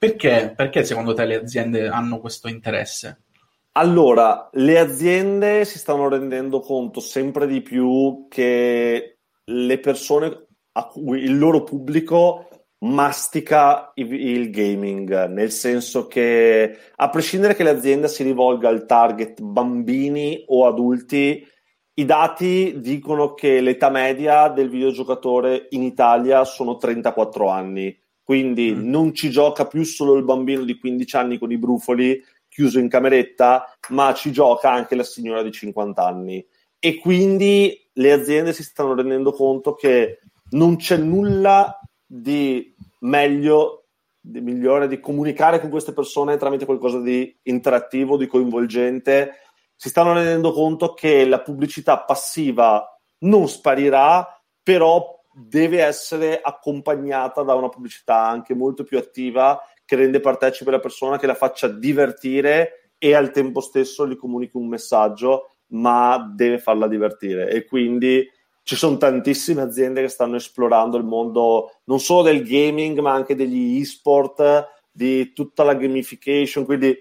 perché, 0.01 0.55
perché 0.57 0.83
secondo 0.83 1.13
te 1.13 1.27
le 1.27 1.35
aziende 1.35 1.87
hanno 1.89 2.21
questo 2.21 2.49
interesse? 2.49 3.25
Allora, 3.73 4.49
le 4.55 4.79
aziende 4.79 5.67
si 5.67 5.79
stanno 5.79 6.09
rendendo 6.09 6.61
conto 6.61 7.01
sempre 7.01 7.47
di 7.47 7.61
più 7.61 8.27
che 8.31 9.19
le 9.45 9.79
persone 9.79 10.47
a 10.73 10.87
cui 10.87 11.23
il 11.23 11.37
loro 11.37 11.65
pubblico 11.65 12.49
mastica 12.79 13.93
il, 13.97 14.49
gaming, 14.49 15.27
nel 15.27 15.51
senso 15.51 16.07
che 16.07 16.79
a 16.97 17.09
prescindere 17.11 17.55
che 17.55 17.63
l'azienda 17.63 18.09
si 18.09 18.23
rivolga 18.23 18.71
al 18.71 18.87
target 18.87 19.43
bambini 19.43 20.45
o 20.47 20.67
adulti, 20.67 21.47
i 21.93 22.05
dati 22.07 22.81
dicono 22.81 23.35
che 23.35 23.61
l'età 23.61 23.91
media 23.91 24.49
del 24.49 24.71
videogiocatore 24.71 25.67
in 25.71 25.83
Italia 25.83 26.43
sono 26.45 26.77
34 26.77 27.49
anni 27.51 28.00
quindi 28.31 28.73
mm. 28.73 28.89
non 28.89 29.13
ci 29.13 29.29
gioca 29.29 29.67
più 29.67 29.83
solo 29.83 30.15
il 30.15 30.23
bambino 30.23 30.63
di 30.63 30.79
15 30.79 31.17
anni 31.17 31.37
con 31.37 31.51
i 31.51 31.59
brufoli 31.59 32.25
chiuso 32.47 32.79
in 32.79 32.89
cameretta, 32.89 33.77
ma 33.89 34.15
ci 34.15 34.31
gioca 34.31 34.71
anche 34.71 34.95
la 34.95 35.03
signora 35.03 35.43
di 35.43 35.51
50 35.51 36.07
anni. 36.07 36.47
E 36.79 36.99
quindi 36.99 37.77
le 37.95 38.13
aziende 38.13 38.53
si 38.53 38.63
stanno 38.63 38.95
rendendo 38.95 39.33
conto 39.33 39.75
che 39.75 40.21
non 40.51 40.77
c'è 40.77 40.97
nulla 40.97 41.77
di 42.07 42.73
meglio, 43.01 43.87
di 44.21 44.41
migliore 44.41 44.87
di 44.87 45.01
comunicare 45.01 45.61
con 45.61 45.69
queste 45.69 45.93
persone 45.93 46.37
tramite 46.37 46.67
qualcosa 46.67 47.01
di 47.01 47.37
interattivo, 47.43 48.17
di 48.17 48.29
coinvolgente. 48.29 49.39
Si 49.75 49.89
stanno 49.89 50.13
rendendo 50.13 50.53
conto 50.53 50.95
che 50.95 51.27
la 51.27 51.41
pubblicità 51.41 51.99
passiva 51.99 52.97
non 53.23 53.49
sparirà, 53.49 54.41
però 54.63 55.20
deve 55.33 55.83
essere 55.83 56.41
accompagnata 56.41 57.43
da 57.43 57.55
una 57.55 57.69
pubblicità 57.69 58.27
anche 58.27 58.55
molto 58.55 58.83
più 58.83 58.99
attiva 58.99 59.61
che 59.85 59.97
rende 59.97 60.21
partecipe 60.21 60.71
la 60.71 60.81
persona, 60.81 61.19
che 61.19 61.27
la 61.27 61.35
faccia 61.35 61.69
divertire 61.69 62.93
e 62.99 63.15
al 63.15 63.31
tempo 63.31 63.61
stesso 63.61 64.07
gli 64.07 64.17
comunichi 64.17 64.57
un 64.57 64.69
messaggio, 64.69 65.57
ma 65.69 66.33
deve 66.35 66.59
farla 66.59 66.87
divertire. 66.87 67.51
E 67.51 67.65
quindi 67.65 68.29
ci 68.63 68.77
sono 68.77 68.99
tantissime 68.99 69.63
aziende 69.63 70.03
che 70.03 70.09
stanno 70.09 70.37
esplorando 70.37 70.97
il 70.97 71.05
mondo 71.05 71.81
non 71.85 71.99
solo 71.99 72.23
del 72.23 72.45
gaming, 72.45 72.99
ma 73.01 73.13
anche 73.13 73.35
degli 73.35 73.81
e-sport, 73.81 74.69
di 74.93 75.33
tutta 75.33 75.65
la 75.65 75.75
gamification, 75.75 76.65
quindi 76.65 76.97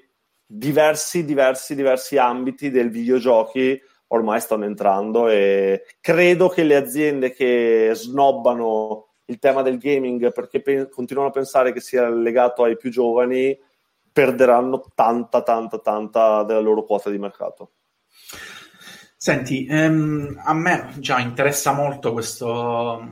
diversi, 0.46 1.26
diversi, 1.26 1.76
diversi 1.76 2.18
ambiti 2.18 2.72
del 2.72 2.90
videogiochi 2.90 3.80
ormai 4.10 4.40
stanno 4.40 4.66
entrando 4.66 5.28
e 5.28 5.86
credo 6.00 6.50
che 6.50 6.64
le 6.64 6.76
aziende 6.76 7.32
che 7.32 7.92
snobbano 7.94 9.08
il 9.26 9.40
tema 9.40 9.62
del 9.62 9.78
gaming 9.78 10.32
perché 10.32 10.62
pe- 10.62 10.90
continuano 10.90 11.30
a 11.30 11.34
pensare 11.34 11.72
che 11.72 11.80
sia 11.80 12.10
legato 12.10 12.64
ai 12.64 12.78
più 12.78 12.90
giovani 12.90 13.58
perderanno 14.12 14.84
tanta, 14.96 15.44
tanta, 15.44 15.80
tanta 15.80 16.44
della 16.44 16.60
loro 16.60 16.84
quota 16.84 17.10
di 17.10 17.20
mercato. 17.20 17.72
Senti, 19.16 19.66
ehm, 19.70 20.42
a 20.44 20.54
me 20.54 20.94
già 20.98 21.20
interessa 21.20 21.74
molto 21.74 22.12
questo, 22.12 23.08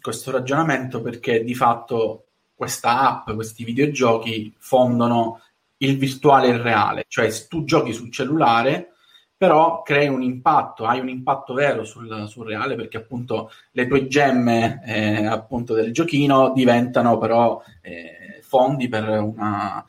questo 0.00 0.30
ragionamento 0.30 1.00
perché 1.00 1.42
di 1.42 1.54
fatto 1.54 2.24
questa 2.54 3.00
app, 3.00 3.30
questi 3.32 3.64
videogiochi 3.64 4.54
fondono 4.58 5.40
il 5.78 5.96
virtuale 5.98 6.48
e 6.48 6.52
il 6.52 6.58
reale, 6.58 7.04
cioè 7.08 7.30
tu 7.48 7.64
giochi 7.64 7.92
sul 7.92 8.10
cellulare 8.10 8.95
però 9.36 9.82
crei 9.82 10.08
un 10.08 10.22
impatto, 10.22 10.86
hai 10.86 10.98
un 10.98 11.08
impatto 11.08 11.52
vero 11.52 11.84
sul, 11.84 12.26
sul 12.26 12.46
reale 12.46 12.74
perché 12.74 12.96
appunto 12.96 13.50
le 13.72 13.86
tue 13.86 14.06
gemme 14.06 14.82
eh, 14.86 15.26
appunto 15.26 15.74
del 15.74 15.92
giochino 15.92 16.52
diventano 16.54 17.18
però 17.18 17.60
eh, 17.82 18.40
fondi 18.42 18.88
per 18.88 19.06
una, 19.06 19.84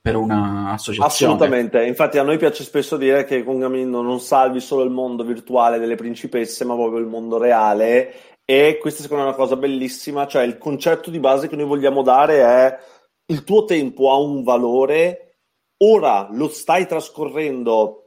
per 0.00 0.14
un'associazione. 0.14 1.32
Assolutamente, 1.34 1.84
infatti 1.84 2.18
a 2.18 2.22
noi 2.22 2.38
piace 2.38 2.62
spesso 2.62 2.96
dire 2.96 3.24
che 3.24 3.42
con 3.42 3.58
Gamindo 3.58 4.02
non 4.02 4.20
salvi 4.20 4.60
solo 4.60 4.84
il 4.84 4.90
mondo 4.90 5.24
virtuale 5.24 5.78
delle 5.78 5.96
principesse, 5.96 6.64
ma 6.64 6.74
proprio 6.74 7.00
il 7.00 7.06
mondo 7.06 7.38
reale 7.38 8.14
e 8.44 8.78
questa 8.80 9.02
secondo 9.02 9.22
me 9.22 9.30
è 9.30 9.32
una 9.34 9.42
cosa 9.42 9.56
bellissima, 9.56 10.26
cioè 10.26 10.42
il 10.42 10.58
concetto 10.58 11.10
di 11.10 11.18
base 11.18 11.48
che 11.48 11.56
noi 11.56 11.64
vogliamo 11.64 12.02
dare 12.02 12.40
è 12.40 12.78
il 13.26 13.44
tuo 13.44 13.64
tempo 13.64 14.12
ha 14.12 14.16
un 14.16 14.42
valore, 14.42 15.38
ora 15.78 16.28
lo 16.30 16.48
stai 16.48 16.86
trascorrendo 16.86 18.01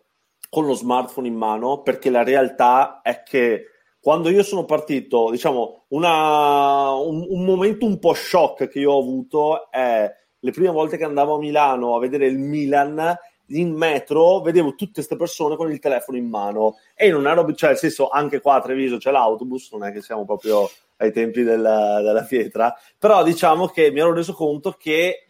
con 0.55 0.65
lo 0.67 0.73
smartphone 0.73 1.27
in 1.27 1.35
mano, 1.35 1.81
perché 1.81 2.09
la 2.09 2.23
realtà 2.23 3.01
è 3.03 3.23
che 3.23 3.71
quando 3.99 4.29
io 4.29 4.41
sono 4.41 4.63
partito, 4.63 5.29
diciamo, 5.29 5.83
una, 5.89 6.93
un, 6.93 7.25
un, 7.27 7.43
momento 7.43 7.85
un 7.85 7.99
po' 7.99 8.13
shock 8.13 8.69
che 8.69 8.79
io 8.79 8.93
ho 8.93 9.01
avuto 9.01 9.69
è 9.69 10.09
le 10.39 10.51
prime 10.51 10.69
volte 10.69 10.95
che 10.95 11.03
andavo 11.03 11.35
a 11.35 11.39
Milano 11.39 11.93
a 11.93 11.99
vedere 11.99 12.27
il 12.27 12.37
Milan 12.37 13.17
in 13.47 13.73
metro 13.73 14.39
vedevo 14.39 14.75
tutte 14.75 14.93
queste 14.93 15.17
persone 15.17 15.57
con 15.57 15.69
il 15.69 15.79
telefono 15.79 16.17
in 16.17 16.29
mano. 16.29 16.77
E 16.95 17.11
non 17.11 17.27
ero, 17.27 17.53
cioè 17.53 17.71
nel 17.71 17.77
senso 17.77 18.07
anche 18.07 18.39
qua 18.39 18.55
a 18.55 18.61
Treviso 18.61 18.95
c'è 18.95 19.11
l'autobus, 19.11 19.73
non 19.73 19.83
è 19.83 19.91
che 19.91 20.01
siamo 20.01 20.23
proprio 20.23 20.69
ai 20.97 21.11
tempi 21.11 21.43
della, 21.43 21.99
della 22.01 22.23
pietra, 22.23 22.73
però 22.97 23.23
diciamo 23.23 23.67
che 23.67 23.91
mi 23.91 23.99
ero 23.99 24.13
reso 24.13 24.31
conto 24.31 24.71
che 24.79 25.25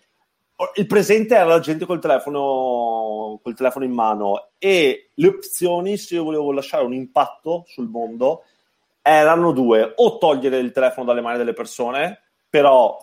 il 0.75 0.87
presente 0.87 1.35
era 1.35 1.45
la 1.45 1.59
gente 1.59 1.85
col 1.85 1.99
telefono, 1.99 3.39
col 3.43 3.55
telefono 3.55 3.85
in 3.85 3.91
mano 3.91 4.49
e 4.57 5.11
le 5.13 5.27
opzioni, 5.27 5.97
se 5.97 6.15
io 6.15 6.23
volevo 6.23 6.51
lasciare 6.51 6.85
un 6.85 6.93
impatto 6.93 7.63
sul 7.67 7.89
mondo, 7.89 8.43
erano 9.01 9.51
due: 9.51 9.93
o 9.95 10.17
togliere 10.17 10.57
il 10.57 10.71
telefono 10.71 11.05
dalle 11.05 11.21
mani 11.21 11.37
delle 11.37 11.53
persone, 11.53 12.21
però 12.49 12.97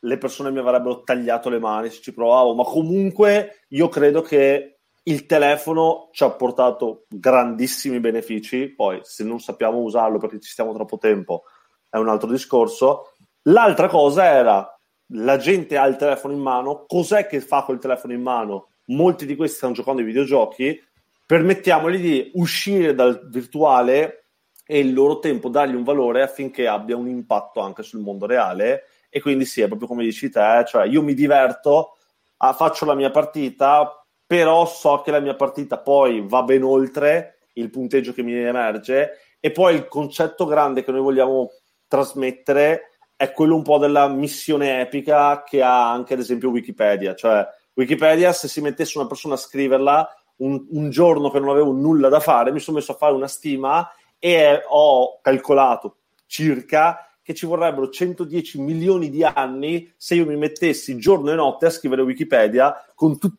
le 0.00 0.18
persone 0.18 0.50
mi 0.50 0.58
avrebbero 0.58 1.02
tagliato 1.02 1.48
le 1.48 1.58
mani 1.58 1.90
se 1.90 2.00
ci 2.00 2.12
provavo, 2.12 2.54
ma 2.54 2.64
comunque 2.64 3.64
io 3.68 3.88
credo 3.88 4.22
che 4.22 4.78
il 5.04 5.26
telefono 5.26 6.08
ci 6.12 6.24
ha 6.24 6.30
portato 6.30 7.04
grandissimi 7.08 8.00
benefici, 8.00 8.68
poi 8.68 9.00
se 9.02 9.22
non 9.22 9.38
sappiamo 9.40 9.78
usarlo 9.78 10.18
perché 10.18 10.40
ci 10.40 10.50
stiamo 10.50 10.72
troppo 10.72 10.98
tempo 10.98 11.44
è 11.88 11.96
un 11.96 12.08
altro 12.08 12.28
discorso. 12.28 13.12
L'altra 13.42 13.88
cosa 13.88 14.24
era 14.24 14.75
la 15.08 15.36
gente 15.36 15.76
ha 15.76 15.86
il 15.86 15.96
telefono 15.96 16.34
in 16.34 16.40
mano, 16.40 16.84
cos'è 16.86 17.26
che 17.26 17.40
fa 17.40 17.62
col 17.62 17.78
telefono 17.78 18.12
in 18.12 18.22
mano? 18.22 18.68
Molti 18.86 19.26
di 19.26 19.36
questi 19.36 19.56
stanno 19.56 19.74
giocando 19.74 20.00
ai 20.00 20.06
videogiochi, 20.06 20.80
permettiamogli 21.24 22.00
di 22.00 22.30
uscire 22.34 22.94
dal 22.94 23.28
virtuale 23.28 24.26
e 24.66 24.80
il 24.80 24.92
loro 24.92 25.18
tempo 25.18 25.48
dargli 25.48 25.74
un 25.74 25.84
valore 25.84 26.22
affinché 26.22 26.66
abbia 26.66 26.96
un 26.96 27.08
impatto 27.08 27.60
anche 27.60 27.82
sul 27.82 28.00
mondo 28.00 28.26
reale. 28.26 28.84
E 29.08 29.20
quindi 29.20 29.44
sì, 29.44 29.60
è 29.60 29.68
proprio 29.68 29.88
come 29.88 30.02
dici 30.02 30.28
te, 30.28 30.64
cioè 30.66 30.86
io 30.86 31.02
mi 31.02 31.14
diverto, 31.14 31.96
ah, 32.38 32.52
faccio 32.52 32.84
la 32.84 32.94
mia 32.94 33.10
partita, 33.10 34.04
però 34.26 34.66
so 34.66 35.02
che 35.02 35.12
la 35.12 35.20
mia 35.20 35.36
partita 35.36 35.78
poi 35.78 36.24
va 36.26 36.42
ben 36.42 36.64
oltre 36.64 37.38
il 37.54 37.70
punteggio 37.70 38.12
che 38.12 38.22
mi 38.22 38.34
emerge. 38.34 39.18
E 39.38 39.52
poi 39.52 39.76
il 39.76 39.86
concetto 39.86 40.44
grande 40.44 40.82
che 40.82 40.90
noi 40.90 41.00
vogliamo 41.00 41.50
trasmettere 41.86 42.95
è 43.16 43.32
quello 43.32 43.56
un 43.56 43.62
po' 43.62 43.78
della 43.78 44.08
missione 44.08 44.80
epica 44.80 45.42
che 45.42 45.62
ha 45.62 45.90
anche 45.90 46.14
ad 46.14 46.20
esempio 46.20 46.50
Wikipedia, 46.50 47.14
cioè 47.14 47.46
Wikipedia 47.74 48.32
se 48.32 48.46
si 48.46 48.60
mettesse 48.60 48.98
una 48.98 49.06
persona 49.06 49.34
a 49.34 49.38
scriverla 49.38 50.08
un, 50.36 50.66
un 50.70 50.90
giorno 50.90 51.30
che 51.30 51.40
non 51.40 51.48
avevo 51.48 51.72
nulla 51.72 52.08
da 52.08 52.20
fare 52.20 52.52
mi 52.52 52.60
sono 52.60 52.76
messo 52.76 52.92
a 52.92 52.96
fare 52.96 53.14
una 53.14 53.28
stima 53.28 53.90
e 54.18 54.62
ho 54.68 55.18
calcolato 55.22 55.96
circa 56.26 57.06
che 57.26 57.34
ci 57.34 57.46
vorrebbero 57.46 57.88
110 57.88 58.60
milioni 58.60 59.10
di 59.10 59.24
anni 59.24 59.92
se 59.96 60.14
io 60.14 60.24
mi 60.26 60.36
mettessi 60.36 60.96
giorno 60.96 61.32
e 61.32 61.34
notte 61.34 61.66
a 61.66 61.70
scrivere 61.70 62.02
Wikipedia, 62.02 62.72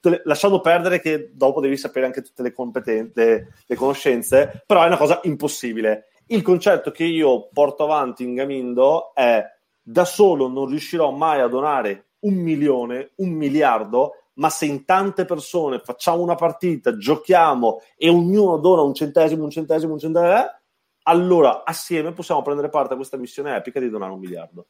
le, 0.02 0.22
lasciando 0.26 0.60
perdere 0.60 1.00
che 1.00 1.32
dopo 1.34 1.62
devi 1.62 1.78
sapere 1.78 2.06
anche 2.06 2.22
tutte 2.22 2.44
le 2.44 2.52
competenze, 2.52 3.54
le 3.66 3.76
conoscenze, 3.78 4.62
però 4.66 4.84
è 4.84 4.88
una 4.88 4.98
cosa 4.98 5.22
impossibile. 5.24 6.08
Il 6.26 6.42
concetto 6.42 6.92
che 6.92 7.06
io 7.06 7.48
porto 7.54 7.86
avanti 7.86 8.24
in 8.24 8.36
Gamindo 8.36 9.16
è 9.16 9.42
da 9.90 10.04
solo 10.04 10.50
non 10.50 10.68
riuscirò 10.68 11.12
mai 11.12 11.40
a 11.40 11.48
donare 11.48 12.08
un 12.20 12.34
milione, 12.34 13.12
un 13.18 13.30
miliardo, 13.30 14.12
ma 14.34 14.50
se 14.50 14.66
in 14.66 14.84
tante 14.84 15.24
persone 15.24 15.80
facciamo 15.80 16.22
una 16.22 16.36
partita, 16.36 16.98
giochiamo 16.98 17.82
e 17.96 18.10
ognuno 18.10 18.58
dona 18.58 18.82
un 18.82 18.94
centesimo, 18.94 19.46
un 19.46 19.50
centesimo, 19.50 19.94
un 19.94 20.00
centesimo, 20.00 20.34
eh, 20.34 20.56
allora 21.04 21.64
assieme 21.64 22.12
possiamo 22.12 22.42
prendere 22.42 22.68
parte 22.68 22.94
a 22.94 22.96
questa 22.98 23.16
missione 23.16 23.56
epica 23.56 23.80
di 23.80 23.90
donare 23.90 24.12
un 24.12 24.20
miliardo. 24.20 24.68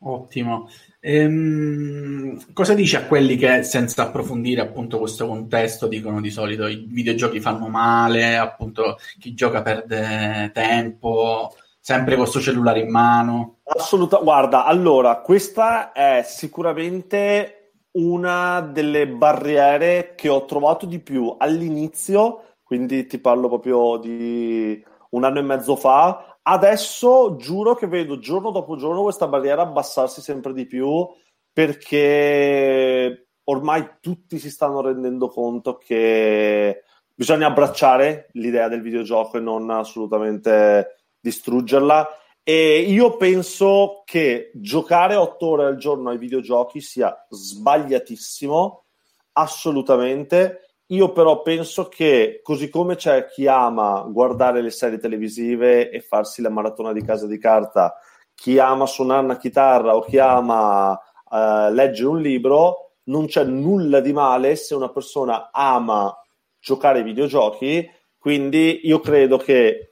Ottimo. 0.00 0.70
Ehm, 1.00 2.52
cosa 2.54 2.72
dici 2.72 2.96
a 2.96 3.04
quelli 3.04 3.36
che 3.36 3.62
senza 3.62 4.04
approfondire 4.04 4.62
appunto 4.62 4.98
questo 4.98 5.26
contesto 5.26 5.86
dicono 5.86 6.22
di 6.22 6.30
solito 6.30 6.66
i 6.66 6.86
videogiochi 6.88 7.40
fanno 7.40 7.68
male, 7.68 8.38
appunto 8.38 8.96
chi 9.18 9.34
gioca 9.34 9.60
perde 9.60 10.50
tempo? 10.54 11.52
Sempre 11.88 12.16
con 12.16 12.24
questo 12.24 12.42
cellulare 12.42 12.80
in 12.80 12.90
mano. 12.90 13.60
Assolutamente, 13.62 14.30
guarda, 14.30 14.66
allora, 14.66 15.22
questa 15.22 15.92
è 15.92 16.22
sicuramente 16.22 17.72
una 17.92 18.60
delle 18.60 19.08
barriere 19.08 20.12
che 20.14 20.28
ho 20.28 20.44
trovato 20.44 20.84
di 20.84 20.98
più 20.98 21.34
all'inizio, 21.38 22.56
quindi 22.62 23.06
ti 23.06 23.18
parlo 23.18 23.48
proprio 23.48 23.96
di 23.96 24.84
un 25.10 25.24
anno 25.24 25.38
e 25.38 25.42
mezzo 25.42 25.76
fa. 25.76 26.38
Adesso 26.42 27.36
giuro 27.36 27.74
che 27.74 27.86
vedo 27.86 28.18
giorno 28.18 28.50
dopo 28.50 28.76
giorno 28.76 29.00
questa 29.02 29.26
barriera 29.26 29.62
abbassarsi 29.62 30.20
sempre 30.20 30.52
di 30.52 30.66
più 30.66 31.06
perché 31.50 33.28
ormai 33.44 33.92
tutti 34.00 34.38
si 34.38 34.50
stanno 34.50 34.82
rendendo 34.82 35.28
conto 35.28 35.78
che 35.78 36.82
bisogna 37.14 37.46
abbracciare 37.46 38.28
l'idea 38.32 38.68
del 38.68 38.82
videogioco 38.82 39.38
e 39.38 39.40
non 39.40 39.70
assolutamente 39.70 40.97
distruggerla. 41.20 42.08
E 42.42 42.80
io 42.80 43.16
penso 43.16 44.02
che 44.06 44.50
giocare 44.54 45.14
otto 45.14 45.48
ore 45.48 45.66
al 45.66 45.76
giorno 45.76 46.10
ai 46.10 46.18
videogiochi 46.18 46.80
sia 46.80 47.26
sbagliatissimo, 47.28 48.84
assolutamente. 49.32 50.62
Io 50.86 51.12
però 51.12 51.42
penso 51.42 51.88
che, 51.88 52.40
così 52.42 52.70
come 52.70 52.96
c'è 52.96 53.26
chi 53.26 53.46
ama 53.46 54.06
guardare 54.08 54.62
le 54.62 54.70
serie 54.70 54.98
televisive 54.98 55.90
e 55.90 56.00
farsi 56.00 56.40
la 56.40 56.48
maratona 56.48 56.92
di 56.92 57.02
casa 57.02 57.26
di 57.26 57.38
carta, 57.38 57.94
chi 58.34 58.58
ama 58.58 58.86
suonare 58.86 59.24
una 59.24 59.36
chitarra 59.36 59.94
o 59.94 60.00
chi 60.00 60.18
ama 60.18 60.92
uh, 60.92 61.70
leggere 61.70 62.08
un 62.08 62.22
libro, 62.22 62.92
non 63.04 63.26
c'è 63.26 63.44
nulla 63.44 64.00
di 64.00 64.14
male 64.14 64.56
se 64.56 64.74
una 64.74 64.88
persona 64.88 65.50
ama 65.52 66.16
giocare 66.58 66.98
ai 66.98 67.04
videogiochi, 67.04 67.86
quindi 68.16 68.80
io 68.84 69.00
credo 69.00 69.36
che 69.36 69.87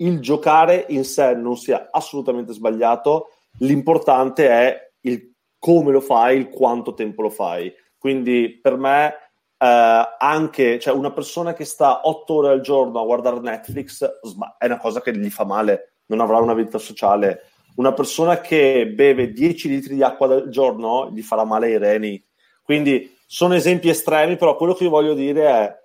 il 0.00 0.20
giocare 0.20 0.86
in 0.88 1.04
sé 1.04 1.34
non 1.34 1.56
sia 1.56 1.88
assolutamente 1.90 2.52
sbagliato, 2.52 3.28
l'importante 3.58 4.48
è 4.48 4.92
il 5.02 5.32
come 5.58 5.92
lo 5.92 6.00
fai, 6.00 6.38
il 6.38 6.48
quanto 6.48 6.94
tempo 6.94 7.22
lo 7.22 7.30
fai. 7.30 7.72
Quindi 7.98 8.58
per 8.60 8.76
me 8.76 9.14
eh, 9.58 10.16
anche 10.18 10.78
cioè 10.78 10.94
una 10.94 11.12
persona 11.12 11.52
che 11.52 11.64
sta 11.64 12.00
otto 12.08 12.34
ore 12.34 12.48
al 12.48 12.60
giorno 12.60 13.00
a 13.00 13.04
guardare 13.04 13.40
Netflix 13.40 14.02
è 14.58 14.64
una 14.64 14.78
cosa 14.78 15.02
che 15.02 15.14
gli 15.14 15.28
fa 15.28 15.44
male, 15.44 15.96
non 16.06 16.20
avrà 16.20 16.38
una 16.38 16.54
vita 16.54 16.78
sociale. 16.78 17.42
Una 17.76 17.92
persona 17.92 18.40
che 18.40 18.88
beve 18.88 19.32
10 19.32 19.68
litri 19.68 19.94
di 19.94 20.02
acqua 20.02 20.26
al 20.26 20.48
giorno 20.48 21.10
gli 21.12 21.22
farà 21.22 21.44
male 21.44 21.66
ai 21.66 21.78
reni. 21.78 22.22
Quindi 22.62 23.16
sono 23.26 23.54
esempi 23.54 23.88
estremi, 23.88 24.36
però 24.36 24.56
quello 24.56 24.74
che 24.74 24.84
io 24.84 24.90
voglio 24.90 25.14
dire 25.14 25.46
è 25.46 25.79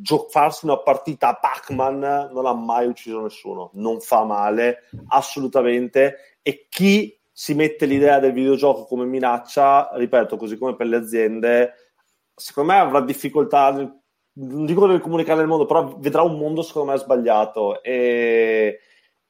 gio- 0.00 0.26
farsi 0.30 0.64
una 0.64 0.78
partita 0.78 1.28
a 1.28 1.34
Pac-Man 1.34 2.30
non 2.32 2.46
ha 2.46 2.54
mai 2.54 2.86
ucciso 2.86 3.20
nessuno, 3.20 3.70
non 3.74 4.00
fa 4.00 4.24
male 4.24 4.88
assolutamente. 5.08 6.38
E 6.42 6.66
chi 6.68 7.18
si 7.30 7.54
mette 7.54 7.86
l'idea 7.86 8.18
del 8.18 8.32
videogioco 8.32 8.84
come 8.84 9.04
minaccia, 9.04 9.90
ripeto, 9.94 10.36
così 10.36 10.58
come 10.58 10.76
per 10.76 10.86
le 10.86 10.96
aziende, 10.96 11.72
secondo 12.34 12.72
me 12.72 12.78
avrà 12.78 13.00
difficoltà, 13.00 13.70
non 14.32 14.66
dico 14.66 14.86
nel 14.86 15.00
comunicare 15.00 15.38
nel 15.38 15.48
mondo, 15.48 15.66
però 15.66 15.96
vedrà 15.98 16.22
un 16.22 16.38
mondo 16.38 16.62
secondo 16.62 16.92
me 16.92 16.98
sbagliato 16.98 17.82
e, 17.82 18.78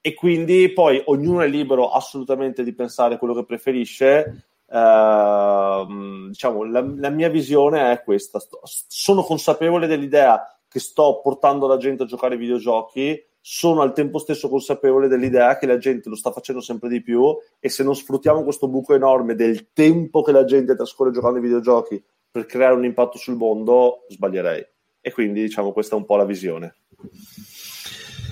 e 0.01 0.15
quindi 0.15 0.73
poi 0.73 1.03
ognuno 1.07 1.41
è 1.41 1.49
libero 1.49 1.91
assolutamente 1.91 2.63
di 2.63 2.75
pensare 2.75 3.17
quello 3.17 3.35
che 3.35 3.45
preferisce. 3.45 4.50
Uh, 4.73 6.29
diciamo, 6.29 6.65
la, 6.65 6.81
la, 6.97 7.11
mia 7.11 7.29
visione 7.29 7.91
è 7.91 8.03
questa. 8.05 8.39
sono 8.63 9.23
consapevole 9.25 9.89
dell'idea 9.89 10.45
che 10.69 10.79
sto 10.79 11.21
portando 11.21 11.67
la 11.67 11.77
gente 11.77 12.05
a 12.05 12.07
giocare 12.07 12.35
ai 12.35 12.41
videogiochi, 12.41 13.21
sono 13.41 13.81
al 13.81 13.93
tempo 13.93 14.19
stesso 14.19 14.49
consapevole 14.49 15.09
dell'idea 15.09 15.59
che 15.59 15.67
la 15.67 15.77
gente 15.77 16.09
lo 16.09 16.15
sta 16.15 16.31
facendo 16.31 16.61
sempre 16.61 16.89
di 16.89 17.03
più 17.03 17.37
e 17.59 17.69
se 17.69 17.83
non 17.83 17.97
sfruttiamo 17.97 18.45
questo 18.45 18.69
buco 18.69 18.95
enorme 18.95 19.35
del 19.35 19.73
tempo 19.73 20.23
che 20.23 20.31
la 20.31 20.45
gente 20.45 20.77
trascorre 20.77 21.11
giocando 21.11 21.39
ai 21.39 21.43
videogiochi 21.43 22.01
per 22.31 22.47
creare 22.47 22.75
un 22.75 22.85
impatto 22.85 23.19
sul 23.19 23.35
mondo, 23.35 24.05
sbaglierei. 24.09 24.65
E 25.01 25.13
quindi 25.13 25.41
diciamo 25.41 25.73
questa 25.73 25.97
è 25.97 25.99
un 25.99 26.05
po' 26.05 26.15
la 26.15 26.25
visione. 26.25 26.77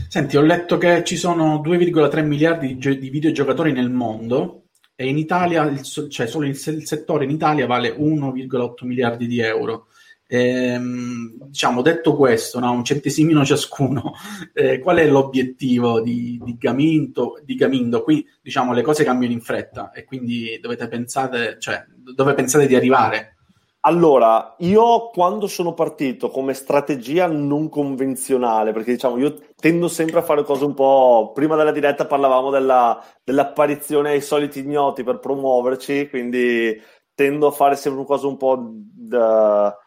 Senti, 0.09 0.37
ho 0.37 0.42
letto 0.42 0.78
che 0.78 1.02
ci 1.02 1.16
sono 1.16 1.61
2,3 1.61 2.25
miliardi 2.25 2.68
di, 2.68 2.78
gi- 2.78 2.99
di 2.99 3.11
videogiocatori 3.11 3.73
nel 3.73 3.90
mondo 3.90 4.68
e 5.00 5.07
in 5.07 5.17
Italia, 5.17 5.81
cioè 5.81 6.26
solo 6.26 6.45
il, 6.45 6.57
settore 6.57 7.23
in 7.23 7.31
Italia 7.31 7.69
vale 7.69 7.97
1,8 7.97 8.85
miliardi 8.85 9.28
di 9.28 9.38
euro. 9.38 9.87
Ehm, 10.26 11.37
diciamo, 11.47 11.83
detto 11.83 12.17
questo, 12.17 12.59
no, 12.59 12.73
un 12.73 12.83
centesimino 12.83 13.45
ciascuno, 13.45 14.14
eh, 14.52 14.81
qual 14.81 14.97
è 14.97 15.07
l'obiettivo 15.07 16.00
di, 16.00 16.40
di, 16.43 16.57
Gamindo, 16.59 17.40
di 17.45 17.55
Gamindo? 17.55 18.02
Qui 18.02 18.26
diciamo 18.43 18.73
le 18.73 18.83
cose 18.83 19.05
cambiano 19.05 19.33
in 19.33 19.40
fretta 19.40 19.93
e 19.93 20.02
quindi 20.02 20.59
dovete 20.61 20.88
pensare, 20.88 21.59
cioè, 21.61 21.87
dove 21.95 22.35
pensate 22.35 22.67
di 22.67 22.75
arrivare? 22.75 23.37
Allora, 23.82 24.56
io 24.58 25.08
quando 25.11 25.47
sono 25.47 25.73
partito 25.73 26.30
come 26.30 26.52
strategia 26.52 27.26
non 27.28 27.68
convenzionale, 27.68 28.73
perché 28.73 28.92
diciamo 28.92 29.18
io 29.18 29.38
tendo 29.54 29.87
sempre 29.87 30.18
a 30.18 30.23
fare 30.23 30.42
cose 30.42 30.64
un 30.64 30.75
po'. 30.75 31.30
Prima 31.32 31.54
della 31.54 31.70
diretta 31.70 32.04
parlavamo 32.06 32.50
della, 32.50 33.02
dell'apparizione 33.23 34.11
ai 34.11 34.20
soliti 34.20 34.61
ignoti 34.61 35.04
per 35.04 35.20
promuoverci, 35.20 36.08
quindi 36.08 36.76
tendo 37.14 37.47
a 37.47 37.50
fare 37.52 37.76
sempre 37.76 38.04
cose 38.04 38.26
un 38.26 38.37
po' 38.37 38.73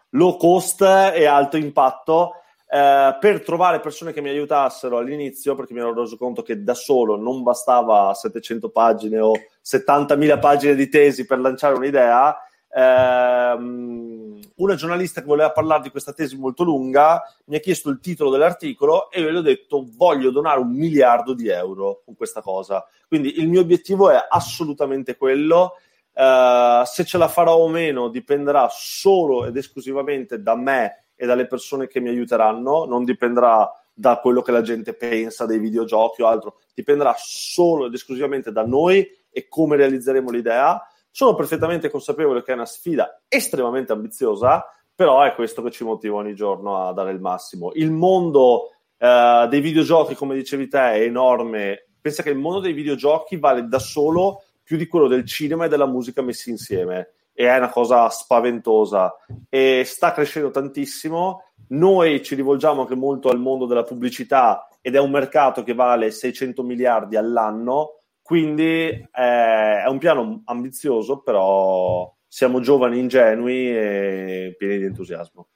low 0.10 0.38
cost 0.38 0.82
e 0.82 1.26
alto 1.26 1.58
impatto. 1.58 2.36
Eh, 2.74 3.18
per 3.20 3.44
trovare 3.44 3.82
persone 3.82 4.14
che 4.14 4.22
mi 4.22 4.30
aiutassero 4.30 4.98
all'inizio, 4.98 5.54
perché 5.56 5.74
mi 5.74 5.82
ero 5.82 5.94
reso 5.94 6.16
conto 6.16 6.42
che 6.42 6.64
da 6.64 6.74
solo 6.74 7.18
non 7.18 7.44
bastava 7.44 8.14
700 8.14 8.70
pagine 8.70 9.20
o 9.20 9.34
70.000 9.62 10.40
pagine 10.40 10.76
di 10.76 10.88
tesi 10.88 11.26
per 11.26 11.40
lanciare 11.40 11.76
un'idea 11.76 12.38
ehm, 12.74 14.40
una 14.56 14.76
giornalista 14.76 15.22
che 15.22 15.28
voleva 15.28 15.52
parlare 15.52 15.84
di 15.84 15.90
questa 15.90 16.14
tesi 16.14 16.38
molto 16.38 16.64
lunga 16.64 17.22
mi 17.46 17.56
ha 17.56 17.60
chiesto 17.60 17.90
il 17.90 18.00
titolo 18.00 18.30
dell'articolo 18.30 19.10
e 19.10 19.22
io 19.22 19.32
gli 19.32 19.36
ho 19.36 19.42
detto 19.42 19.88
voglio 19.96 20.32
donare 20.32 20.60
un 20.60 20.72
miliardo 20.72 21.34
di 21.34 21.50
euro 21.50 22.02
con 22.06 22.16
questa 22.16 22.42
cosa. 22.42 22.86
Quindi 23.08 23.40
il 23.40 23.48
mio 23.48 23.62
obiettivo 23.62 24.10
è 24.10 24.26
assolutamente 24.30 25.18
quello. 25.18 25.74
Uh, 26.14 26.84
se 26.84 27.06
ce 27.06 27.18
la 27.18 27.30
farò 27.30 27.56
o 27.56 27.70
meno 27.70 28.10
dipenderà 28.10 28.68
solo 28.70 29.46
ed 29.46 29.56
esclusivamente 29.56 30.42
da 30.42 30.56
me 30.56 31.06
e 31.16 31.26
dalle 31.26 31.48
persone 31.48 31.88
che 31.88 32.00
mi 32.00 32.10
aiuteranno, 32.10 32.86
non 32.86 33.06
dipenderà 33.06 33.70
da 33.94 34.18
quello 34.18 34.42
che 34.42 34.52
la 34.52 34.62
gente 34.62 34.94
pensa 34.94 35.46
dei 35.46 35.60
videogiochi 35.60 36.22
o 36.22 36.28
altro, 36.28 36.60
dipenderà 36.74 37.16
solo 37.18 37.86
ed 37.86 37.94
esclusivamente 37.94 38.52
da 38.52 38.66
noi 38.66 39.08
e 39.30 39.48
come 39.48 39.78
realizzeremo 39.78 40.32
l'idea. 40.32 40.82
Sono 41.12 41.36
perfettamente 41.36 41.90
consapevole 41.90 42.42
che 42.42 42.52
è 42.52 42.56
una 42.56 42.66
sfida 42.66 43.22
estremamente 43.28 43.92
ambiziosa, 43.92 44.66
però 44.96 45.22
è 45.24 45.34
questo 45.34 45.62
che 45.62 45.70
ci 45.70 45.84
motiva 45.84 46.16
ogni 46.16 46.34
giorno 46.36 46.88
a 46.88 46.94
dare 46.94 47.12
il 47.12 47.20
massimo. 47.20 47.72
Il 47.74 47.92
mondo 47.92 48.70
eh, 48.98 49.48
dei 49.50 49.60
videogiochi, 49.60 50.16
come 50.16 50.36
dicevi 50.36 50.70
te, 50.70 50.94
è 50.94 51.02
enorme. 51.02 51.88
Pensa 52.00 52.24
che 52.24 52.30
il 52.30 52.38
mondo 52.38 52.60
dei 52.60 52.74
videogiochi 52.74 53.38
vale 53.38 53.68
da 53.68 53.80
solo 53.80 54.44
più 54.64 54.78
di 54.78 54.88
quello 54.88 55.08
del 55.08 55.26
cinema 55.26 55.66
e 55.66 55.68
della 55.70 55.86
musica 55.86 56.22
messi 56.22 56.50
insieme 56.50 57.14
e 57.34 57.48
è 57.48 57.58
una 57.58 57.70
cosa 57.70 58.10
spaventosa 58.10 59.16
e 59.50 59.84
sta 59.86 60.14
crescendo 60.14 60.50
tantissimo. 60.50 61.44
Noi 61.70 62.24
ci 62.24 62.36
rivolgiamo 62.36 62.82
anche 62.82 62.96
molto 62.96 63.30
al 63.30 63.40
mondo 63.40 63.66
della 63.66 63.84
pubblicità 63.84 64.68
ed 64.82 64.96
è 64.96 65.00
un 65.00 65.12
mercato 65.12 65.64
che 65.64 65.74
vale 65.74 66.12
600 66.12 66.64
miliardi 66.64 67.16
all'anno 67.16 68.01
quindi 68.32 68.64
eh, 68.64 69.84
è 69.84 69.88
un 69.88 69.98
piano 69.98 70.44
ambizioso, 70.46 71.20
però 71.20 72.16
siamo 72.26 72.62
giovani, 72.62 72.98
ingenui 72.98 73.76
e 73.76 74.56
pieni 74.58 74.78
di 74.78 74.86
entusiasmo. 74.86 75.50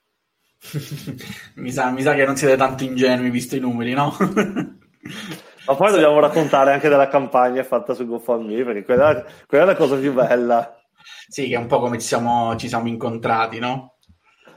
mi, 1.56 1.72
sa, 1.72 1.90
mi, 1.90 2.02
sa, 2.02 2.12
che 2.12 2.26
non 2.26 2.36
siete 2.36 2.54
tanto 2.54 2.84
ingenui 2.84 3.30
visto 3.30 3.56
i 3.56 3.60
numeri, 3.60 3.94
no? 3.94 4.14
Ma 4.20 5.74
poi 5.74 5.90
dobbiamo 5.90 6.20
raccontare 6.20 6.74
anche 6.74 6.90
della 6.90 7.08
campagna 7.08 7.64
fatta 7.64 7.94
su 7.94 8.06
GoFundMe, 8.06 8.62
perché 8.62 8.84
quella, 8.84 9.24
quella, 9.46 9.64
è 9.64 9.66
la 9.68 9.74
cosa 9.74 9.96
più 9.96 10.12
bella. 10.12 10.78
Sì, 11.28 11.48
che 11.48 11.54
è 11.54 11.58
un 11.58 11.68
po' 11.68 11.80
come 11.80 11.98
ci 11.98 12.06
siamo, 12.06 12.56
ci 12.56 12.68
siamo 12.68 12.88
incontrati, 12.88 13.58
no? 13.58 13.94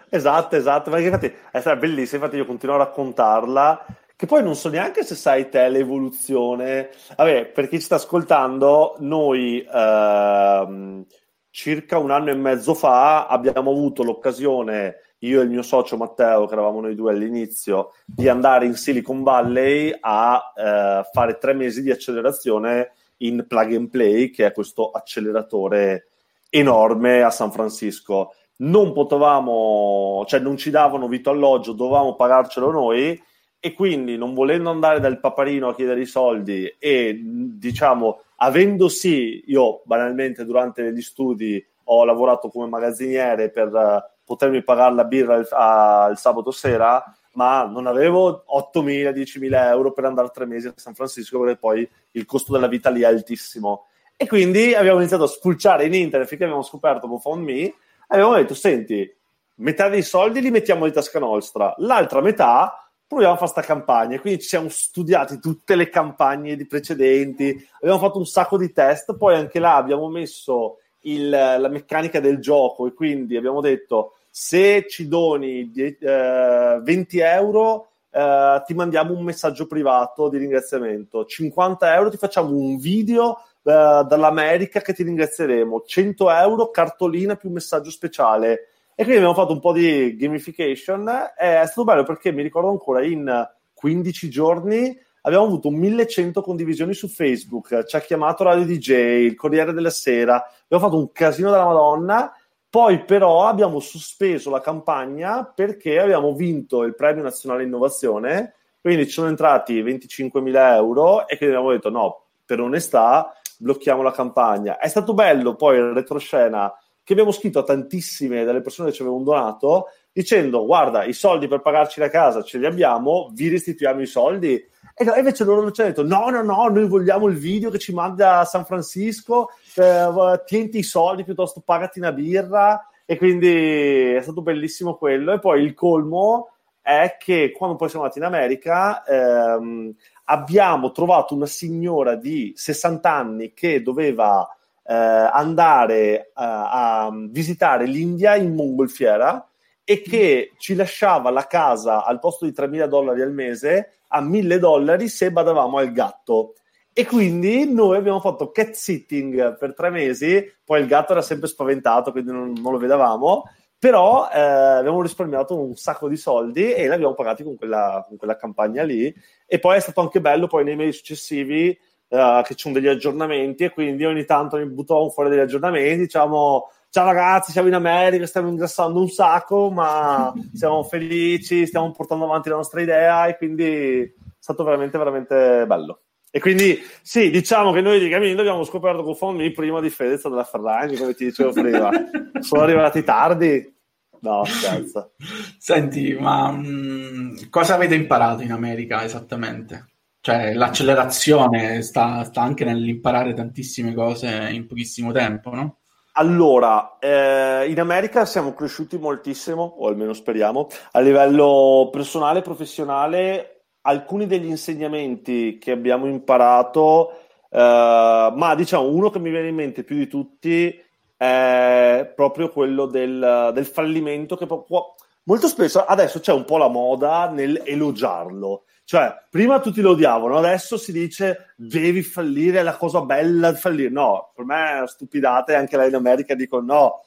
Esatto, 0.09 0.57
esatto, 0.57 0.91
perché 0.91 1.05
infatti 1.05 1.33
è 1.51 1.77
bellissima, 1.77 2.23
infatti 2.23 2.35
io 2.35 2.45
continuo 2.45 2.75
a 2.75 2.79
raccontarla 2.79 3.85
che 4.19 4.25
poi 4.25 4.43
non 4.43 4.53
so 4.53 4.67
neanche 4.67 5.05
se 5.05 5.15
sai 5.15 5.47
te 5.47 5.69
l'evoluzione. 5.69 6.89
Vabbè, 7.15 7.45
per 7.45 7.69
chi 7.69 7.77
ci 7.77 7.85
sta 7.85 7.95
ascoltando, 7.95 8.97
noi 8.99 9.65
ehm, 9.65 11.05
circa 11.49 11.97
un 11.99 12.11
anno 12.11 12.29
e 12.29 12.35
mezzo 12.35 12.73
fa 12.73 13.27
abbiamo 13.27 13.71
avuto 13.71 14.03
l'occasione, 14.03 15.15
io 15.19 15.39
e 15.39 15.43
il 15.45 15.49
mio 15.49 15.61
socio 15.61 15.95
Matteo, 15.95 16.47
che 16.47 16.51
eravamo 16.51 16.81
noi 16.81 16.95
due 16.95 17.13
all'inizio, 17.13 17.93
di 18.05 18.27
andare 18.27 18.65
in 18.65 18.73
Silicon 18.73 19.23
Valley 19.23 19.95
a 19.97 20.51
eh, 20.53 21.09
fare 21.13 21.37
tre 21.37 21.53
mesi 21.53 21.81
di 21.81 21.89
accelerazione 21.89 22.91
in 23.19 23.45
Plug 23.47 23.73
and 23.73 23.89
Play, 23.89 24.31
che 24.31 24.47
è 24.47 24.51
questo 24.51 24.91
acceleratore 24.91 26.09
enorme 26.49 27.21
a 27.21 27.29
San 27.29 27.53
Francisco. 27.53 28.33
Non 28.57 28.91
potevamo, 28.91 30.25
cioè 30.27 30.41
non 30.41 30.57
ci 30.57 30.71
davano 30.71 31.07
vitto 31.07 31.29
alloggio, 31.29 31.71
dovevamo 31.71 32.15
pagarcelo 32.15 32.69
noi 32.69 33.27
e 33.59 33.73
quindi 33.73 34.17
non 34.17 34.33
volendo 34.33 34.69
andare 34.69 34.99
dal 34.99 35.19
paparino 35.19 35.67
a 35.67 35.75
chiedere 35.75 36.01
i 36.01 36.05
soldi 36.05 36.65
e 36.79 37.19
diciamo 37.21 38.21
avendo 38.37 38.87
sì 38.87 39.43
io 39.47 39.81
banalmente 39.83 40.45
durante 40.45 40.93
gli 40.93 41.01
studi 41.01 41.63
ho 41.91 42.05
lavorato 42.05 42.49
come 42.49 42.67
magazziniere 42.67 43.49
per 43.49 43.67
uh, 43.73 44.01
potermi 44.23 44.63
pagare 44.63 44.93
la 44.95 45.03
birra 45.03 45.35
il, 45.35 45.47
uh, 45.51 46.11
il, 46.11 46.17
sabato 46.17 46.51
sera 46.51 47.03
ma 47.33 47.65
non 47.65 47.87
avevo 47.87 48.43
8.000, 48.73 49.11
10.000 49.11 49.67
euro 49.67 49.91
per 49.91 50.05
andare 50.05 50.29
tre 50.33 50.45
mesi 50.45 50.67
a 50.67 50.73
San 50.75 50.93
Francisco 50.93 51.39
perché 51.39 51.57
poi 51.57 51.89
il 52.11 52.25
costo 52.25 52.51
della 52.51 52.67
vita 52.67 52.89
lì 52.89 53.01
è 53.01 53.05
altissimo. 53.05 53.85
E 54.17 54.27
quindi 54.27 54.73
abbiamo 54.73 54.97
iniziato 54.97 55.23
a 55.23 55.27
spulciare 55.27 55.85
in 55.85 55.93
internet 55.93 56.27
finché 56.27 56.43
abbiamo 56.43 56.63
scoperto 56.63 57.07
GoFundMe 57.07 57.73
abbiamo 58.07 58.35
detto 58.35 58.53
senti 58.53 59.09
metà 59.55 59.87
dei 59.87 60.01
soldi 60.01 60.41
li 60.41 60.51
mettiamo 60.51 60.85
di 60.85 60.91
tasca 60.91 61.19
nostra 61.19 61.73
l'altra 61.77 62.19
metà 62.21 62.88
proviamo 63.09 63.33
a 63.33 63.37
fare 63.37 63.51
questa 63.51 63.73
campagna. 63.73 64.19
Quindi 64.19 64.41
ci 64.41 64.49
siamo 64.49 64.69
studiati 64.69 65.39
tutte 65.39 65.75
le 65.75 65.89
campagne 65.89 66.55
precedenti, 66.67 67.67
abbiamo 67.81 67.97
fatto 67.97 68.19
un 68.19 68.27
sacco 68.27 68.55
di 68.55 68.71
test, 68.71 69.17
poi 69.17 69.35
anche 69.35 69.59
là 69.59 69.75
abbiamo 69.75 70.07
messo 70.09 70.77
il, 71.01 71.27
la 71.27 71.67
meccanica 71.69 72.19
del 72.19 72.37
gioco 72.37 72.85
e 72.85 72.93
quindi 72.93 73.35
abbiamo 73.35 73.61
detto 73.61 74.13
se 74.29 74.85
ci 74.87 75.07
doni 75.07 75.71
die, 75.71 75.97
eh, 75.99 76.79
20 76.83 77.19
euro 77.19 77.87
eh, 78.11 78.61
ti 78.65 78.75
mandiamo 78.75 79.13
un 79.13 79.23
messaggio 79.23 79.65
privato 79.65 80.29
di 80.29 80.37
ringraziamento, 80.37 81.25
50 81.25 81.95
euro 81.95 82.09
ti 82.11 82.17
facciamo 82.17 82.55
un 82.55 82.77
video 82.77 83.43
dall'America 83.61 84.81
che 84.81 84.93
ti 84.93 85.03
ringrazieremo, 85.03 85.83
100 85.85 86.31
euro, 86.31 86.71
cartolina 86.71 87.35
più 87.35 87.51
messaggio 87.51 87.91
speciale. 87.91 88.69
E 88.99 89.03
quindi 89.05 89.23
abbiamo 89.23 89.33
fatto 89.33 89.53
un 89.53 89.61
po' 89.61 89.71
di 89.71 90.17
gamification. 90.17 91.09
È 91.33 91.63
stato 91.63 91.85
bello 91.85 92.03
perché 92.03 92.33
mi 92.33 92.41
ricordo 92.41 92.67
ancora 92.69 93.01
in 93.01 93.49
15 93.71 94.29
giorni 94.29 94.93
abbiamo 95.21 95.45
avuto 95.45 95.69
1100 95.69 96.41
condivisioni 96.41 96.93
su 96.93 97.07
Facebook, 97.07 97.85
ci 97.85 97.95
ha 97.95 98.01
chiamato 98.01 98.43
Radio 98.43 98.65
DJ, 98.65 98.89
il 99.23 99.35
Corriere 99.35 99.71
della 99.71 99.89
Sera, 99.89 100.45
abbiamo 100.65 100.83
fatto 100.83 100.97
un 100.97 101.13
casino 101.13 101.49
della 101.49 101.63
Madonna. 101.63 102.33
Poi 102.69 103.05
però 103.05 103.47
abbiamo 103.47 103.79
sospeso 103.79 104.49
la 104.49 104.59
campagna 104.59 105.45
perché 105.45 105.97
abbiamo 105.97 106.33
vinto 106.33 106.83
il 106.83 106.93
Premio 106.93 107.23
Nazionale 107.23 107.63
Innovazione, 107.63 108.55
quindi 108.81 109.05
ci 109.05 109.11
sono 109.11 109.29
entrati 109.29 109.81
25.000 109.81 110.73
euro 110.73 111.25
e 111.25 111.37
quindi 111.37 111.55
abbiamo 111.55 111.71
detto 111.71 111.89
no, 111.89 112.25
per 112.45 112.59
onestà 112.59 113.33
blocchiamo 113.59 114.01
la 114.01 114.11
campagna. 114.11 114.77
È 114.77 114.89
stato 114.89 115.13
bello 115.13 115.55
poi 115.55 115.77
il 115.77 115.93
retroscena 115.93 116.73
che 117.09 117.15
abbiamo 117.15 117.31
scritto 117.31 117.57
a 117.57 117.63
tantissime 117.63 118.43
delle 118.43 118.61
persone 118.61 118.89
che 118.89 118.95
ci 118.95 119.01
avevano 119.01 119.23
donato 119.23 119.87
dicendo 120.11 120.63
guarda 120.63 121.05
i 121.05 121.13
soldi 121.13 121.47
per 121.47 121.59
pagarci 121.59 121.99
la 121.99 122.07
casa 122.07 122.43
ce 122.43 122.59
li 122.59 122.67
abbiamo, 122.67 123.31
vi 123.33 123.49
restituiamo 123.49 123.99
i 123.99 124.05
soldi. 124.05 124.53
E 124.53 125.17
invece 125.17 125.43
loro 125.43 125.71
ci 125.71 125.81
hanno 125.81 125.89
detto 125.89 126.05
no 126.05 126.29
no 126.29 126.43
no 126.43 126.67
noi 126.67 126.87
vogliamo 126.87 127.25
il 127.25 127.35
video 127.35 127.71
che 127.71 127.79
ci 127.79 127.95
manda 127.95 128.41
a 128.41 128.45
San 128.45 128.63
Francisco 128.63 129.49
eh, 129.73 130.43
tienti 130.45 130.77
i 130.77 130.83
soldi 130.83 131.23
piuttosto 131.23 131.63
pagati 131.65 131.97
una 131.97 132.11
birra. 132.11 132.87
E 133.07 133.17
quindi 133.17 134.11
è 134.13 134.21
stato 134.21 134.43
bellissimo 134.43 134.93
quello. 134.93 135.33
E 135.33 135.39
poi 135.39 135.63
il 135.63 135.73
colmo 135.73 136.51
è 136.79 137.15
che 137.17 137.51
quando 137.57 137.75
poi 137.75 137.89
siamo 137.89 138.03
andati 138.03 138.19
in 138.19 138.27
America 138.27 139.03
ehm, 139.03 139.95
abbiamo 140.25 140.91
trovato 140.91 141.33
una 141.33 141.47
signora 141.47 142.13
di 142.13 142.53
60 142.55 143.11
anni 143.11 143.53
che 143.53 143.81
doveva 143.81 144.47
eh, 144.89 144.93
andare 144.93 146.31
a, 146.33 146.43
eh, 146.43 147.07
a 147.07 147.11
visitare 147.29 147.85
l'India 147.85 148.35
in 148.35 148.55
mongolfiera 148.55 149.47
e 149.83 150.01
che 150.01 150.53
ci 150.57 150.73
lasciava 150.73 151.29
la 151.29 151.45
casa 151.45 152.03
al 152.03 152.19
posto 152.19 152.45
di 152.45 152.51
3.000 152.51 152.85
dollari 152.85 153.21
al 153.21 153.31
mese 153.31 153.99
a 154.07 154.21
1.000 154.21 154.55
dollari 154.57 155.07
se 155.07 155.31
badavamo 155.31 155.77
al 155.77 155.91
gatto. 155.91 156.55
E 156.91 157.05
quindi 157.05 157.71
noi 157.71 157.97
abbiamo 157.97 158.19
fatto 158.19 158.51
cat 158.51 158.71
sitting 158.71 159.57
per 159.57 159.75
tre 159.75 159.91
mesi, 159.91 160.43
poi 160.63 160.81
il 160.81 160.87
gatto 160.87 161.11
era 161.11 161.21
sempre 161.21 161.47
spaventato, 161.47 162.11
quindi 162.11 162.31
non, 162.31 162.51
non 162.59 162.71
lo 162.71 162.79
vedevamo, 162.79 163.43
però 163.77 164.27
eh, 164.29 164.39
abbiamo 164.39 165.01
risparmiato 165.01 165.55
un 165.55 165.75
sacco 165.75 166.09
di 166.09 166.17
soldi 166.17 166.73
e 166.73 166.87
l'abbiamo 166.87 167.13
pagati 167.13 167.43
con 167.43 167.55
quella, 167.55 168.03
con 168.07 168.17
quella 168.17 168.35
campagna 168.35 168.83
lì. 168.83 169.13
E 169.45 169.59
poi 169.59 169.77
è 169.77 169.79
stato 169.79 170.01
anche 170.01 170.19
bello 170.19 170.47
poi 170.47 170.63
nei 170.63 170.75
mesi 170.75 170.97
successivi 170.97 171.77
uh, 172.09 172.41
che 172.43 172.55
ci 172.55 172.61
sono 172.63 172.73
degli 172.73 172.87
aggiornamenti 172.87 173.63
e 173.63 173.71
quindi 173.71 174.05
ogni 174.05 174.25
tanto 174.25 174.57
mi 174.57 174.65
buttavamo 174.65 175.09
fuori 175.09 175.29
degli 175.29 175.39
aggiornamenti, 175.39 176.01
diciamo 176.01 176.69
ciao 176.89 177.05
ragazzi, 177.05 177.51
siamo 177.51 177.67
in 177.67 177.75
America, 177.75 178.25
stiamo 178.25 178.49
ingrassando 178.49 178.99
un 178.99 179.09
sacco, 179.09 179.69
ma 179.69 180.33
siamo 180.53 180.83
felici, 180.83 181.65
stiamo 181.67 181.91
portando 181.91 182.25
avanti 182.25 182.49
la 182.49 182.55
nostra 182.55 182.81
idea 182.81 183.27
e 183.27 183.37
quindi 183.37 184.01
è 184.01 184.11
stato 184.39 184.63
veramente, 184.63 184.97
veramente 184.97 185.65
bello. 185.67 186.01
E 186.31 186.39
quindi 186.39 186.79
sì, 187.01 187.29
diciamo 187.31 187.71
che 187.71 187.81
noi 187.81 187.99
di 187.99 188.07
Gamindo 188.07 188.41
abbiamo 188.41 188.63
scoperto 188.63 189.03
con 189.03 189.15
Fonmi 189.15 189.51
prima 189.51 189.79
di 189.79 189.89
Fedez 189.89 190.27
della 190.27 190.43
Ferragni, 190.43 190.97
come 190.97 191.13
ti 191.13 191.25
dicevo 191.25 191.51
prima. 191.51 191.89
Sono 192.39 192.61
arrivati 192.61 193.03
tardi, 193.03 193.77
No, 194.21 194.43
scherzo. 194.43 195.13
Senti, 195.57 196.13
ma 196.13 196.51
mh, 196.51 196.65
mm, 196.67 197.37
cosa 197.49 197.75
avete 197.75 197.95
imparato 197.95 198.43
in 198.43 198.51
America 198.51 199.03
esattamente? 199.03 199.85
Cioè, 200.21 200.53
l'accelerazione 200.53 201.81
sta, 201.81 202.23
sta, 202.23 202.41
anche 202.41 202.65
nell'imparare 202.65 203.33
tantissime 203.33 203.93
cose 203.93 204.49
in 204.51 204.67
pochissimo 204.67 205.11
tempo, 205.11 205.51
no? 205.51 205.77
Allora, 206.13 206.97
eh, 206.99 207.69
in 207.69 207.79
America 207.79 208.25
siamo 208.25 208.53
cresciuti 208.53 208.97
moltissimo, 208.97 209.63
o 209.63 209.87
almeno 209.87 210.11
speriamo, 210.13 210.67
a 210.91 210.99
livello 210.99 211.89
personale 211.91 212.39
e 212.39 212.41
professionale. 212.41 213.61
Alcuni 213.81 214.27
degli 214.27 214.47
insegnamenti 214.47 215.57
che 215.57 215.71
abbiamo 215.71 216.05
imparato, 216.07 217.11
eh, 217.49 218.33
ma 218.35 218.55
diciamo 218.55 218.89
uno 218.89 219.09
che 219.09 219.19
mi 219.19 219.29
viene 219.29 219.47
in 219.47 219.55
mente 219.55 219.83
più 219.83 219.95
di 219.95 220.07
tutti 220.07 220.87
è 221.19 222.13
proprio 222.15 222.49
quello 222.49 222.85
del, 222.85 223.51
del 223.53 223.65
fallimento 223.65 224.37
che 224.37 224.45
può, 224.45 224.95
molto 225.23 225.47
spesso 225.47 225.83
adesso 225.83 226.21
c'è 226.21 226.31
un 226.31 226.45
po' 226.45 226.55
la 226.55 226.69
moda 226.69 227.29
nel 227.29 227.61
elogiarlo 227.65 228.63
cioè, 228.89 229.15
prima 229.29 229.59
tutti 229.59 229.81
lo 229.81 229.91
odiavano, 229.91 230.39
adesso 230.39 230.75
si 230.75 230.91
dice 230.91 231.53
devi 231.55 232.01
fallire, 232.01 232.57
è 232.57 232.63
la 232.63 232.75
cosa 232.75 233.01
bella 233.01 233.51
di 233.51 233.59
fallire. 233.59 233.91
No, 233.91 234.31
per 234.33 234.45
me 234.45 234.81
è 234.81 234.87
stupidate, 234.87 235.53
anche 235.53 235.77
lei 235.77 235.89
in 235.89 235.93
America 235.93 236.33
dicono 236.33 236.73
no, 236.73 237.03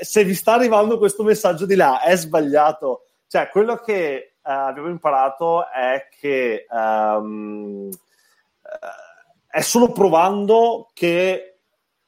se 0.00 0.22
vi 0.22 0.32
sta 0.32 0.52
arrivando 0.52 0.96
questo 0.96 1.24
messaggio 1.24 1.66
di 1.66 1.74
là 1.74 2.02
è 2.02 2.16
sbagliato. 2.16 3.06
Cioè, 3.26 3.48
quello 3.48 3.74
che 3.78 4.34
uh, 4.36 4.48
abbiamo 4.48 4.90
imparato 4.90 5.68
è 5.72 6.06
che 6.20 6.66
um, 6.70 7.88
è 9.48 9.60
solo 9.60 9.90
provando 9.90 10.88
che 10.94 11.58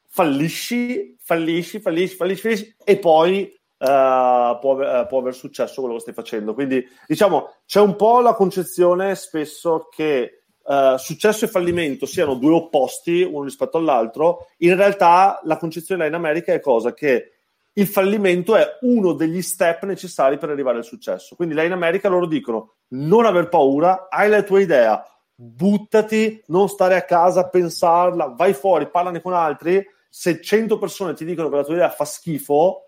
fallisci, 0.07 1.17
fallisci, 1.19 1.81
fallisci, 1.81 2.15
fallisci, 2.15 2.43
fallisci 2.43 2.77
e 2.85 2.97
poi 3.01 3.53
uh, 3.79 4.59
può, 4.59 4.75
uh, 4.75 5.07
può 5.07 5.19
aver 5.19 5.35
successo 5.35 5.81
quello 5.81 5.97
che 5.97 6.03
stai 6.03 6.15
facendo. 6.15 6.55
Quindi, 6.55 6.85
diciamo, 7.07 7.57
c'è 7.67 7.81
un 7.81 7.97
po' 7.97 8.21
la 8.21 8.35
concezione 8.35 9.15
spesso 9.15 9.89
che 9.91 10.45
uh, 10.62 10.97
successo 10.97 11.45
e 11.45 11.49
fallimento 11.49 12.07
siano 12.07 12.35
due 12.35 12.55
opposti 12.55 13.23
uno 13.23 13.45
rispetto 13.45 13.79
all'altro. 13.79 14.47
In 14.59 14.77
realtà, 14.77 15.41
la 15.45 15.57
concezione 15.57 16.07
in 16.07 16.15
America 16.15 16.53
è 16.53 16.61
cosa 16.61 16.95
che 16.95 17.33
il 17.75 17.87
fallimento 17.87 18.57
è 18.57 18.79
uno 18.83 19.12
degli 19.12 19.43
step 19.43 19.85
necessari 19.85 20.39
per 20.39 20.49
arrivare 20.49 20.79
al 20.79 20.85
successo. 20.85 21.37
Quindi, 21.37 21.55
là 21.55 21.62
in 21.62 21.73
America 21.73 22.09
loro 22.09 22.27
dicono: 22.27 22.77
non 22.89 23.27
aver 23.27 23.49
paura, 23.49 24.09
hai 24.09 24.31
la 24.31 24.43
tua 24.43 24.61
idea, 24.61 25.05
buttati, 25.35 26.43
non 26.47 26.69
stare 26.69 26.97
a 26.97 27.05
casa 27.05 27.41
a 27.41 27.49
pensarla, 27.49 28.29
vai 28.29 28.55
fuori, 28.55 28.89
parlane 28.89 29.21
con 29.21 29.35
altri. 29.35 29.85
Se 30.09 30.41
100 30.41 30.79
persone 30.79 31.12
ti 31.12 31.27
dicono 31.27 31.51
che 31.51 31.57
la 31.57 31.65
tua 31.65 31.75
idea 31.75 31.91
fa 31.91 32.07
schifo, 32.07 32.86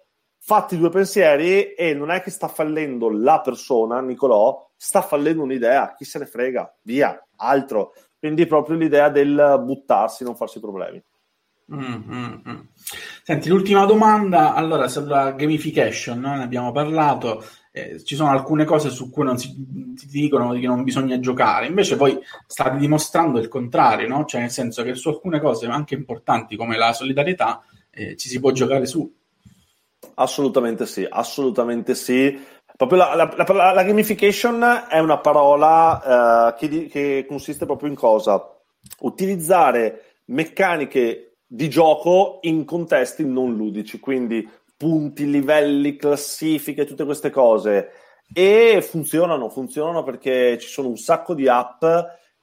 fatti 0.49 0.79
due 0.79 0.89
pensieri 0.89 1.75
e 1.75 1.93
non 1.93 2.11
è 2.11 2.23
che 2.23 2.31
sta 2.31 2.49
fallendo 2.49 3.11
la 3.11 3.43
persona, 3.43 4.01
Nicolò, 4.01 4.71
sta 4.75 5.03
fallendo 5.03 5.43
un'idea, 5.43 5.93
chi 5.95 6.07
se 6.07 6.19
ne 6.19 6.25
frega, 6.25 6.75
via, 6.85 7.23
altro. 7.37 7.93
Quindi 8.19 8.47
proprio 8.47 8.79
l'idea 8.79 9.11
del 9.11 9.61
buttarsi, 9.63 10.25
non 10.25 10.37
farsi 10.37 10.59
problemi. 10.59 11.03
Mm, 11.75 12.03
mm, 12.11 12.35
mm. 12.49 12.61
Senti, 13.25 13.51
l'ultima 13.51 13.85
domanda, 13.85 14.55
allora, 14.55 14.89
sulla 14.89 15.33
gamification, 15.33 16.19
no? 16.19 16.37
ne 16.37 16.45
abbiamo 16.45 16.73
parlato, 16.73 17.45
eh, 17.71 18.03
ci 18.03 18.17
sono 18.17 18.31
alcune 18.31 18.65
cose 18.65 18.89
su 18.89 19.11
cui 19.11 19.25
non 19.25 19.37
si, 19.37 19.55
ti 19.95 20.07
dicono 20.07 20.55
che 20.55 20.67
non 20.67 20.83
bisogna 20.83 21.21
giocare, 21.21 21.67
invece 21.67 21.97
poi 21.97 22.19
state 22.47 22.79
dimostrando 22.79 23.39
il 23.39 23.49
contrario, 23.49 24.09
no? 24.09 24.25
cioè 24.25 24.41
nel 24.41 24.51
senso 24.51 24.83
che 24.83 24.95
su 24.95 25.11
alcune 25.11 25.41
cose 25.41 25.67
anche 25.67 25.95
importanti 25.95 26.57
come 26.57 26.79
la 26.79 26.95
solidarietà 26.95 27.63
eh, 27.91 28.17
ci 28.17 28.31
si 28.31 28.41
può 28.41 28.51
giocare 28.51 28.87
su. 28.87 29.15
Assolutamente 30.21 30.85
sì, 30.87 31.07
assolutamente 31.09 31.95
sì. 31.95 32.39
Proprio 32.77 32.99
la, 32.99 33.15
la, 33.15 33.35
la, 33.37 33.73
la 33.73 33.83
gamification 33.85 34.87
è 34.89 34.99
una 34.99 35.19
parola 35.19 36.53
uh, 36.53 36.59
che, 36.59 36.87
che 36.87 37.25
consiste 37.27 37.67
proprio 37.67 37.89
in 37.89 37.95
cosa? 37.95 38.57
Utilizzare 39.01 40.23
meccaniche 40.27 41.37
di 41.47 41.69
gioco 41.69 42.39
in 42.43 42.65
contesti 42.65 43.25
non 43.25 43.55
ludici, 43.55 44.01
quindi 44.01 44.49
punti, 44.77 45.31
livelli, 45.31 45.97
classifiche, 45.97 46.85
tutte 46.85 47.05
queste 47.05 47.31
cose. 47.31 47.91
E 48.33 48.83
funzionano, 48.83 49.49
funzionano 49.49 50.03
perché 50.03 50.59
ci 50.59 50.69
sono 50.69 50.89
un 50.89 50.99
sacco 50.99 51.33
di 51.35 51.49
app 51.49 51.85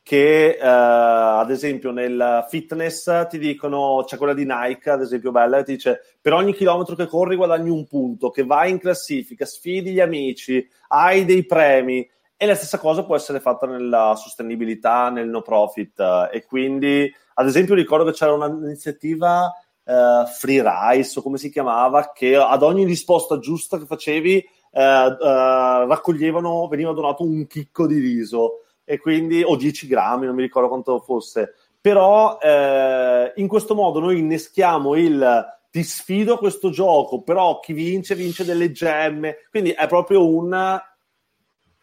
che 0.05 0.55
uh, 0.61 1.39
ad 1.39 1.49
esempio 1.49 1.89
nel 1.89 2.45
fitness 2.47 3.27
ti 3.27 3.39
dicono, 3.39 4.03
c'è 4.05 4.17
quella 4.17 4.35
di 4.35 4.45
Nike 4.47 4.91
ad 4.91 5.01
esempio 5.01 5.31
bella, 5.31 5.63
ti 5.63 5.71
dice 5.71 5.99
per 6.21 6.33
ogni 6.33 6.53
chilometro 6.53 6.93
che 6.93 7.07
corri 7.07 7.35
guadagni 7.35 7.71
un 7.71 7.87
punto, 7.87 8.29
che 8.29 8.45
vai 8.45 8.69
in 8.69 8.77
classifica, 8.77 9.47
sfidi 9.47 9.93
gli 9.93 9.99
amici, 9.99 10.63
hai 10.89 11.25
dei 11.25 11.43
premi. 11.47 12.07
E 12.37 12.45
la 12.45 12.53
stessa 12.53 12.77
cosa 12.77 13.03
può 13.03 13.15
essere 13.15 13.39
fatta 13.39 13.65
nella 13.65 14.13
sostenibilità, 14.15 15.09
nel 15.09 15.27
no 15.27 15.41
profit. 15.41 15.99
E 16.31 16.45
quindi 16.45 17.11
ad 17.33 17.47
esempio 17.47 17.73
ricordo 17.73 18.05
che 18.05 18.11
c'era 18.11 18.33
un'iniziativa 18.33 19.51
uh, 19.85 20.27
Free 20.27 20.61
Rice 20.63 21.17
o 21.17 21.23
come 21.23 21.39
si 21.39 21.49
chiamava 21.49 22.11
che 22.13 22.35
ad 22.35 22.61
ogni 22.61 22.85
risposta 22.85 23.39
giusta 23.39 23.79
che 23.79 23.87
facevi 23.87 24.47
uh, 24.69 24.79
raccoglievano, 24.79 26.67
veniva 26.67 26.93
donato 26.93 27.23
un 27.23 27.47
chicco 27.47 27.87
di 27.87 27.97
riso 27.97 28.59
e 28.85 28.99
quindi, 28.99 29.43
o 29.43 29.57
10 29.57 29.87
grammi, 29.87 30.25
non 30.25 30.35
mi 30.35 30.43
ricordo 30.43 30.69
quanto 30.69 30.99
fosse. 30.99 31.55
Però 31.81 32.37
eh, 32.39 33.33
in 33.35 33.47
questo 33.47 33.75
modo 33.75 33.99
noi 33.99 34.19
inneschiamo 34.19 34.95
il 34.95 35.53
ti 35.75 35.83
sfido 35.83 36.35
a 36.35 36.37
questo 36.37 36.69
gioco, 36.69 37.21
però 37.21 37.59
chi 37.59 37.73
vince 37.73 38.15
vince 38.15 38.45
delle 38.45 38.71
gemme, 38.71 39.39
quindi 39.49 39.71
è 39.71 39.87
proprio 39.87 40.25
un 40.25 40.79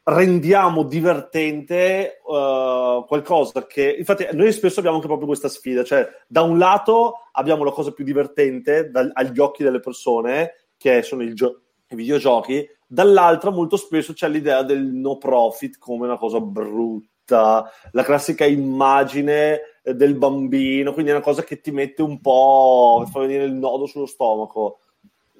rendiamo 0.04 0.82
divertente 0.82 2.20
uh, 2.24 3.04
qualcosa 3.06 3.66
che 3.66 3.94
infatti 3.98 4.26
noi 4.32 4.50
spesso 4.50 4.78
abbiamo 4.80 4.96
anche 4.96 5.06
proprio 5.06 5.28
questa 5.28 5.48
sfida 5.48 5.84
cioè 5.84 6.08
da 6.26 6.42
un 6.42 6.58
lato 6.58 7.28
abbiamo 7.32 7.62
la 7.62 7.70
cosa 7.70 7.92
più 7.92 8.04
divertente 8.04 8.90
da, 8.90 9.08
agli 9.12 9.38
occhi 9.38 9.62
delle 9.62 9.78
persone 9.78 10.54
che 10.76 11.02
sono 11.02 11.22
gio- 11.34 11.60
i 11.88 11.94
videogiochi 11.94 12.68
dall'altro 12.92 13.50
molto 13.52 13.76
spesso 13.76 14.12
c'è 14.12 14.28
l'idea 14.28 14.62
del 14.62 14.84
no 14.84 15.16
profit 15.16 15.78
come 15.78 16.04
una 16.04 16.18
cosa 16.18 16.40
brutta 16.40 17.70
la 17.92 18.02
classica 18.02 18.44
immagine 18.44 19.60
eh, 19.82 19.94
del 19.94 20.14
bambino 20.14 20.92
quindi 20.92 21.10
è 21.10 21.14
una 21.14 21.22
cosa 21.22 21.42
che 21.42 21.62
ti 21.62 21.70
mette 21.70 22.02
un 22.02 22.20
po' 22.20 23.06
fa 23.10 23.20
venire 23.20 23.44
il 23.44 23.54
nodo 23.54 23.86
sullo 23.86 24.06
stomaco. 24.06 24.80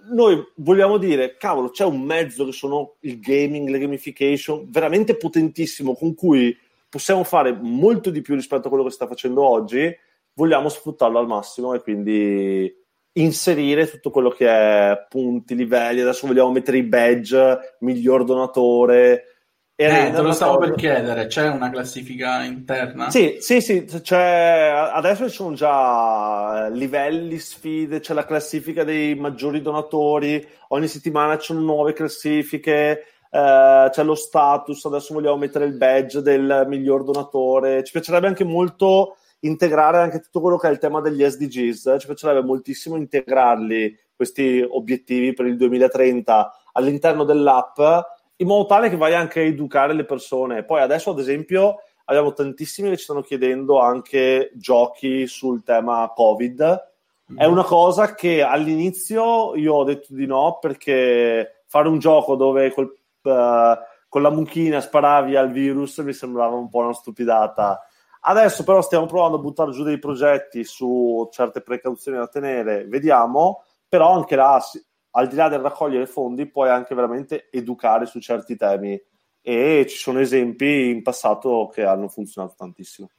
Noi 0.05 0.43
vogliamo 0.57 0.97
dire, 0.97 1.37
cavolo, 1.37 1.71
c'è 1.71 1.85
un 1.85 2.01
mezzo 2.01 2.45
che 2.45 2.51
sono 2.51 2.97
il 3.01 3.21
gaming, 3.21 3.69
la 3.69 3.79
gamification, 3.79 4.67
veramente 4.69 5.17
potentissimo, 5.17 5.95
con 5.95 6.15
cui 6.15 6.57
possiamo 6.88 7.23
fare 7.23 7.53
molto 7.53 8.11
di 8.11 8.21
più 8.21 8.35
rispetto 8.35 8.67
a 8.67 8.69
quello 8.69 8.83
che 8.83 8.91
sta 8.91 9.07
facendo 9.07 9.47
oggi, 9.47 9.95
vogliamo 10.33 10.69
sfruttarlo 10.69 11.21
al 11.21 11.29
massimo 11.29 11.73
e 11.75 11.81
quindi 11.83 12.82
inserire 13.14 13.90
tutto 13.90 14.11
quello 14.11 14.31
che 14.31 14.48
è 14.48 15.07
punti, 15.09 15.55
livelli, 15.55 16.01
adesso 16.01 16.27
vogliamo 16.27 16.53
mettere 16.53 16.79
i 16.79 16.83
badge, 16.83 17.77
miglior 17.81 18.25
donatore, 18.25 19.33
eh, 19.75 20.12
te 20.14 20.20
lo 20.20 20.33
stavo 20.33 20.59
per 20.59 20.75
chiedere, 20.75 21.27
c'è 21.27 21.48
una 21.48 21.70
classifica 21.70 22.42
interna? 22.42 23.11
Sì, 23.11 23.38
sì, 23.40 23.61
sì, 23.61 23.85
c'è, 23.85 24.90
adesso 24.92 25.29
ci 25.29 25.35
sono 25.35 25.55
già 25.55 26.68
livelli, 26.68 27.38
sfide, 27.38 28.01
c'è 28.01 28.14
la 28.14 28.27
classifica 28.27 28.85
dei 28.85 29.14
maggiori 29.14 29.61
donatori, 29.61 30.46
ogni 30.68 30.87
settimana 30.88 31.38
ci 31.38 31.46
sono 31.46 31.61
nuove 31.61 31.94
classifiche, 31.94 33.07
eh, 33.31 33.88
c'è 33.90 34.05
lo 34.05 34.14
status, 34.14 34.85
adesso 34.85 35.14
vogliamo 35.14 35.38
mettere 35.38 35.64
il 35.64 35.77
badge 35.77 36.20
del 36.20 36.64
miglior 36.68 37.03
donatore, 37.03 37.83
ci 37.83 37.92
piacerebbe 37.92 38.27
anche 38.27 38.44
molto 38.44 39.16
integrare 39.44 39.98
anche 39.98 40.20
tutto 40.20 40.40
quello 40.40 40.57
che 40.57 40.68
è 40.68 40.70
il 40.70 40.78
tema 40.78 41.00
degli 41.00 41.22
SDGs, 41.24 41.96
ci 41.98 42.07
piacerebbe 42.07 42.46
moltissimo 42.46 42.96
integrarli, 42.96 43.96
questi 44.14 44.64
obiettivi 44.68 45.33
per 45.33 45.46
il 45.46 45.57
2030 45.57 46.52
all'interno 46.72 47.24
dell'app 47.24 47.78
in 48.37 48.46
modo 48.46 48.66
tale 48.66 48.90
che 48.90 48.96
vai 48.96 49.14
anche 49.14 49.40
a 49.40 49.44
educare 49.44 49.94
le 49.94 50.05
persone. 50.05 50.64
Poi 50.64 50.81
adesso, 50.81 51.11
ad 51.11 51.18
esempio, 51.18 51.78
abbiamo 52.07 52.33
tantissimi 52.33 52.90
che 52.90 52.96
ci 52.96 53.05
stanno 53.05 53.22
chiedendo 53.22 53.81
anche 53.81 54.50
giochi 54.55 55.26
sul 55.26 55.62
tema 55.62 56.11
Covid. 56.14 56.90
È 57.35 57.44
una 57.44 57.64
cosa 57.64 58.14
che 58.14 58.42
all'inizio 58.42 59.55
io 59.55 59.74
ho 59.74 59.85
detto 59.85 60.09
di 60.14 60.26
no 60.26 60.59
perché 60.61 61.62
fare 61.66 61.88
un 61.88 61.98
gioco 61.98 62.35
dove 62.35 62.72
col, 62.72 62.92
uh, 63.22 63.31
con 64.09 64.20
la 64.20 64.31
mucchina 64.31 64.81
sparavi 64.81 65.37
al 65.37 65.50
virus 65.50 65.98
mi 65.98 66.12
sembrava 66.12 66.57
un 66.57 66.68
po' 66.68 66.81
una 66.81 66.92
stupidata. 66.92 67.81
Adesso 68.25 68.63
però 68.63 68.81
stiamo 68.83 69.07
provando 69.07 69.37
a 69.37 69.41
buttare 69.41 69.73
giù 69.73 69.83
dei 69.83 69.99
progetti 69.99 70.63
su 70.65 71.29
certe 71.33 71.61
precauzioni 71.61 72.19
da 72.19 72.29
tenere, 72.29 72.87
vediamo, 72.87 73.65
però 73.89 74.13
anche 74.13 74.37
là 74.37 74.63
al 75.15 75.29
di 75.29 75.35
là 75.35 75.49
del 75.49 75.61
raccogliere 75.61 76.07
fondi, 76.07 76.49
puoi 76.49 76.71
anche 76.71 76.95
veramente 76.95 77.49
educare 77.51 78.07
su 78.07 78.21
certi 78.21 78.57
temi 78.57 79.01
e 79.41 79.87
ci 79.89 79.97
sono 79.97 80.21
esempi 80.21 80.89
in 80.91 81.03
passato 81.03 81.69
che 81.73 81.85
hanno 81.85 82.09
funzionato 82.09 82.55
tantissimo. 82.57 83.11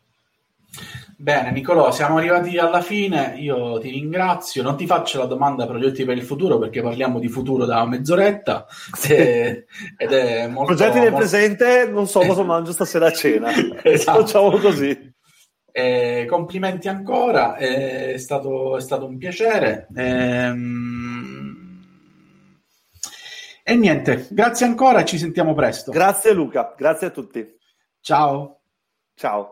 Bene, 1.16 1.52
Nicolò, 1.52 1.92
siamo 1.92 2.18
arrivati 2.18 2.58
alla 2.58 2.82
fine. 2.82 3.36
Io 3.38 3.80
ti 3.80 3.90
ringrazio. 3.90 4.64
Non 4.64 4.76
ti 4.76 4.86
faccio 4.86 5.20
la 5.20 5.26
domanda 5.26 5.66
progetti 5.66 6.04
per 6.04 6.18
il 6.18 6.24
futuro 6.24 6.58
perché 6.58 6.82
parliamo 6.82 7.20
di 7.20 7.30
futuro 7.30 7.66
da 7.66 7.86
mezz'oretta. 7.86 8.66
E, 9.08 9.66
ed 9.98 10.12
è 10.12 10.48
molto, 10.48 10.76
progetti 10.76 11.00
del 11.00 11.12
molto... 11.12 11.18
presente, 11.18 11.88
non 11.90 12.08
so 12.08 12.20
cosa 12.22 12.44
mangio 12.44 12.72
stasera 12.72 13.08
a 13.08 13.12
cena. 13.12 13.52
esatto. 13.84 14.20
Facciamo 14.20 14.58
così. 14.58 15.12
Eh, 15.72 16.26
complimenti 16.30 16.88
ancora, 16.88 17.56
è 17.56 18.16
stato, 18.18 18.78
è 18.78 18.82
stato 18.82 19.06
un 19.06 19.18
piacere. 19.18 19.88
Ehm 19.96 21.64
e 23.66 23.76
niente, 23.76 24.28
grazie 24.30 24.66
ancora 24.66 25.06
ci 25.06 25.18
sentiamo 25.18 25.54
presto. 25.54 25.90
Grazie 25.92 26.34
Luca, 26.34 26.74
grazie 26.78 27.08
a 27.08 27.12
tutti. 27.12 27.48
Ciao. 28.02 28.60
Ciao. 29.16 29.52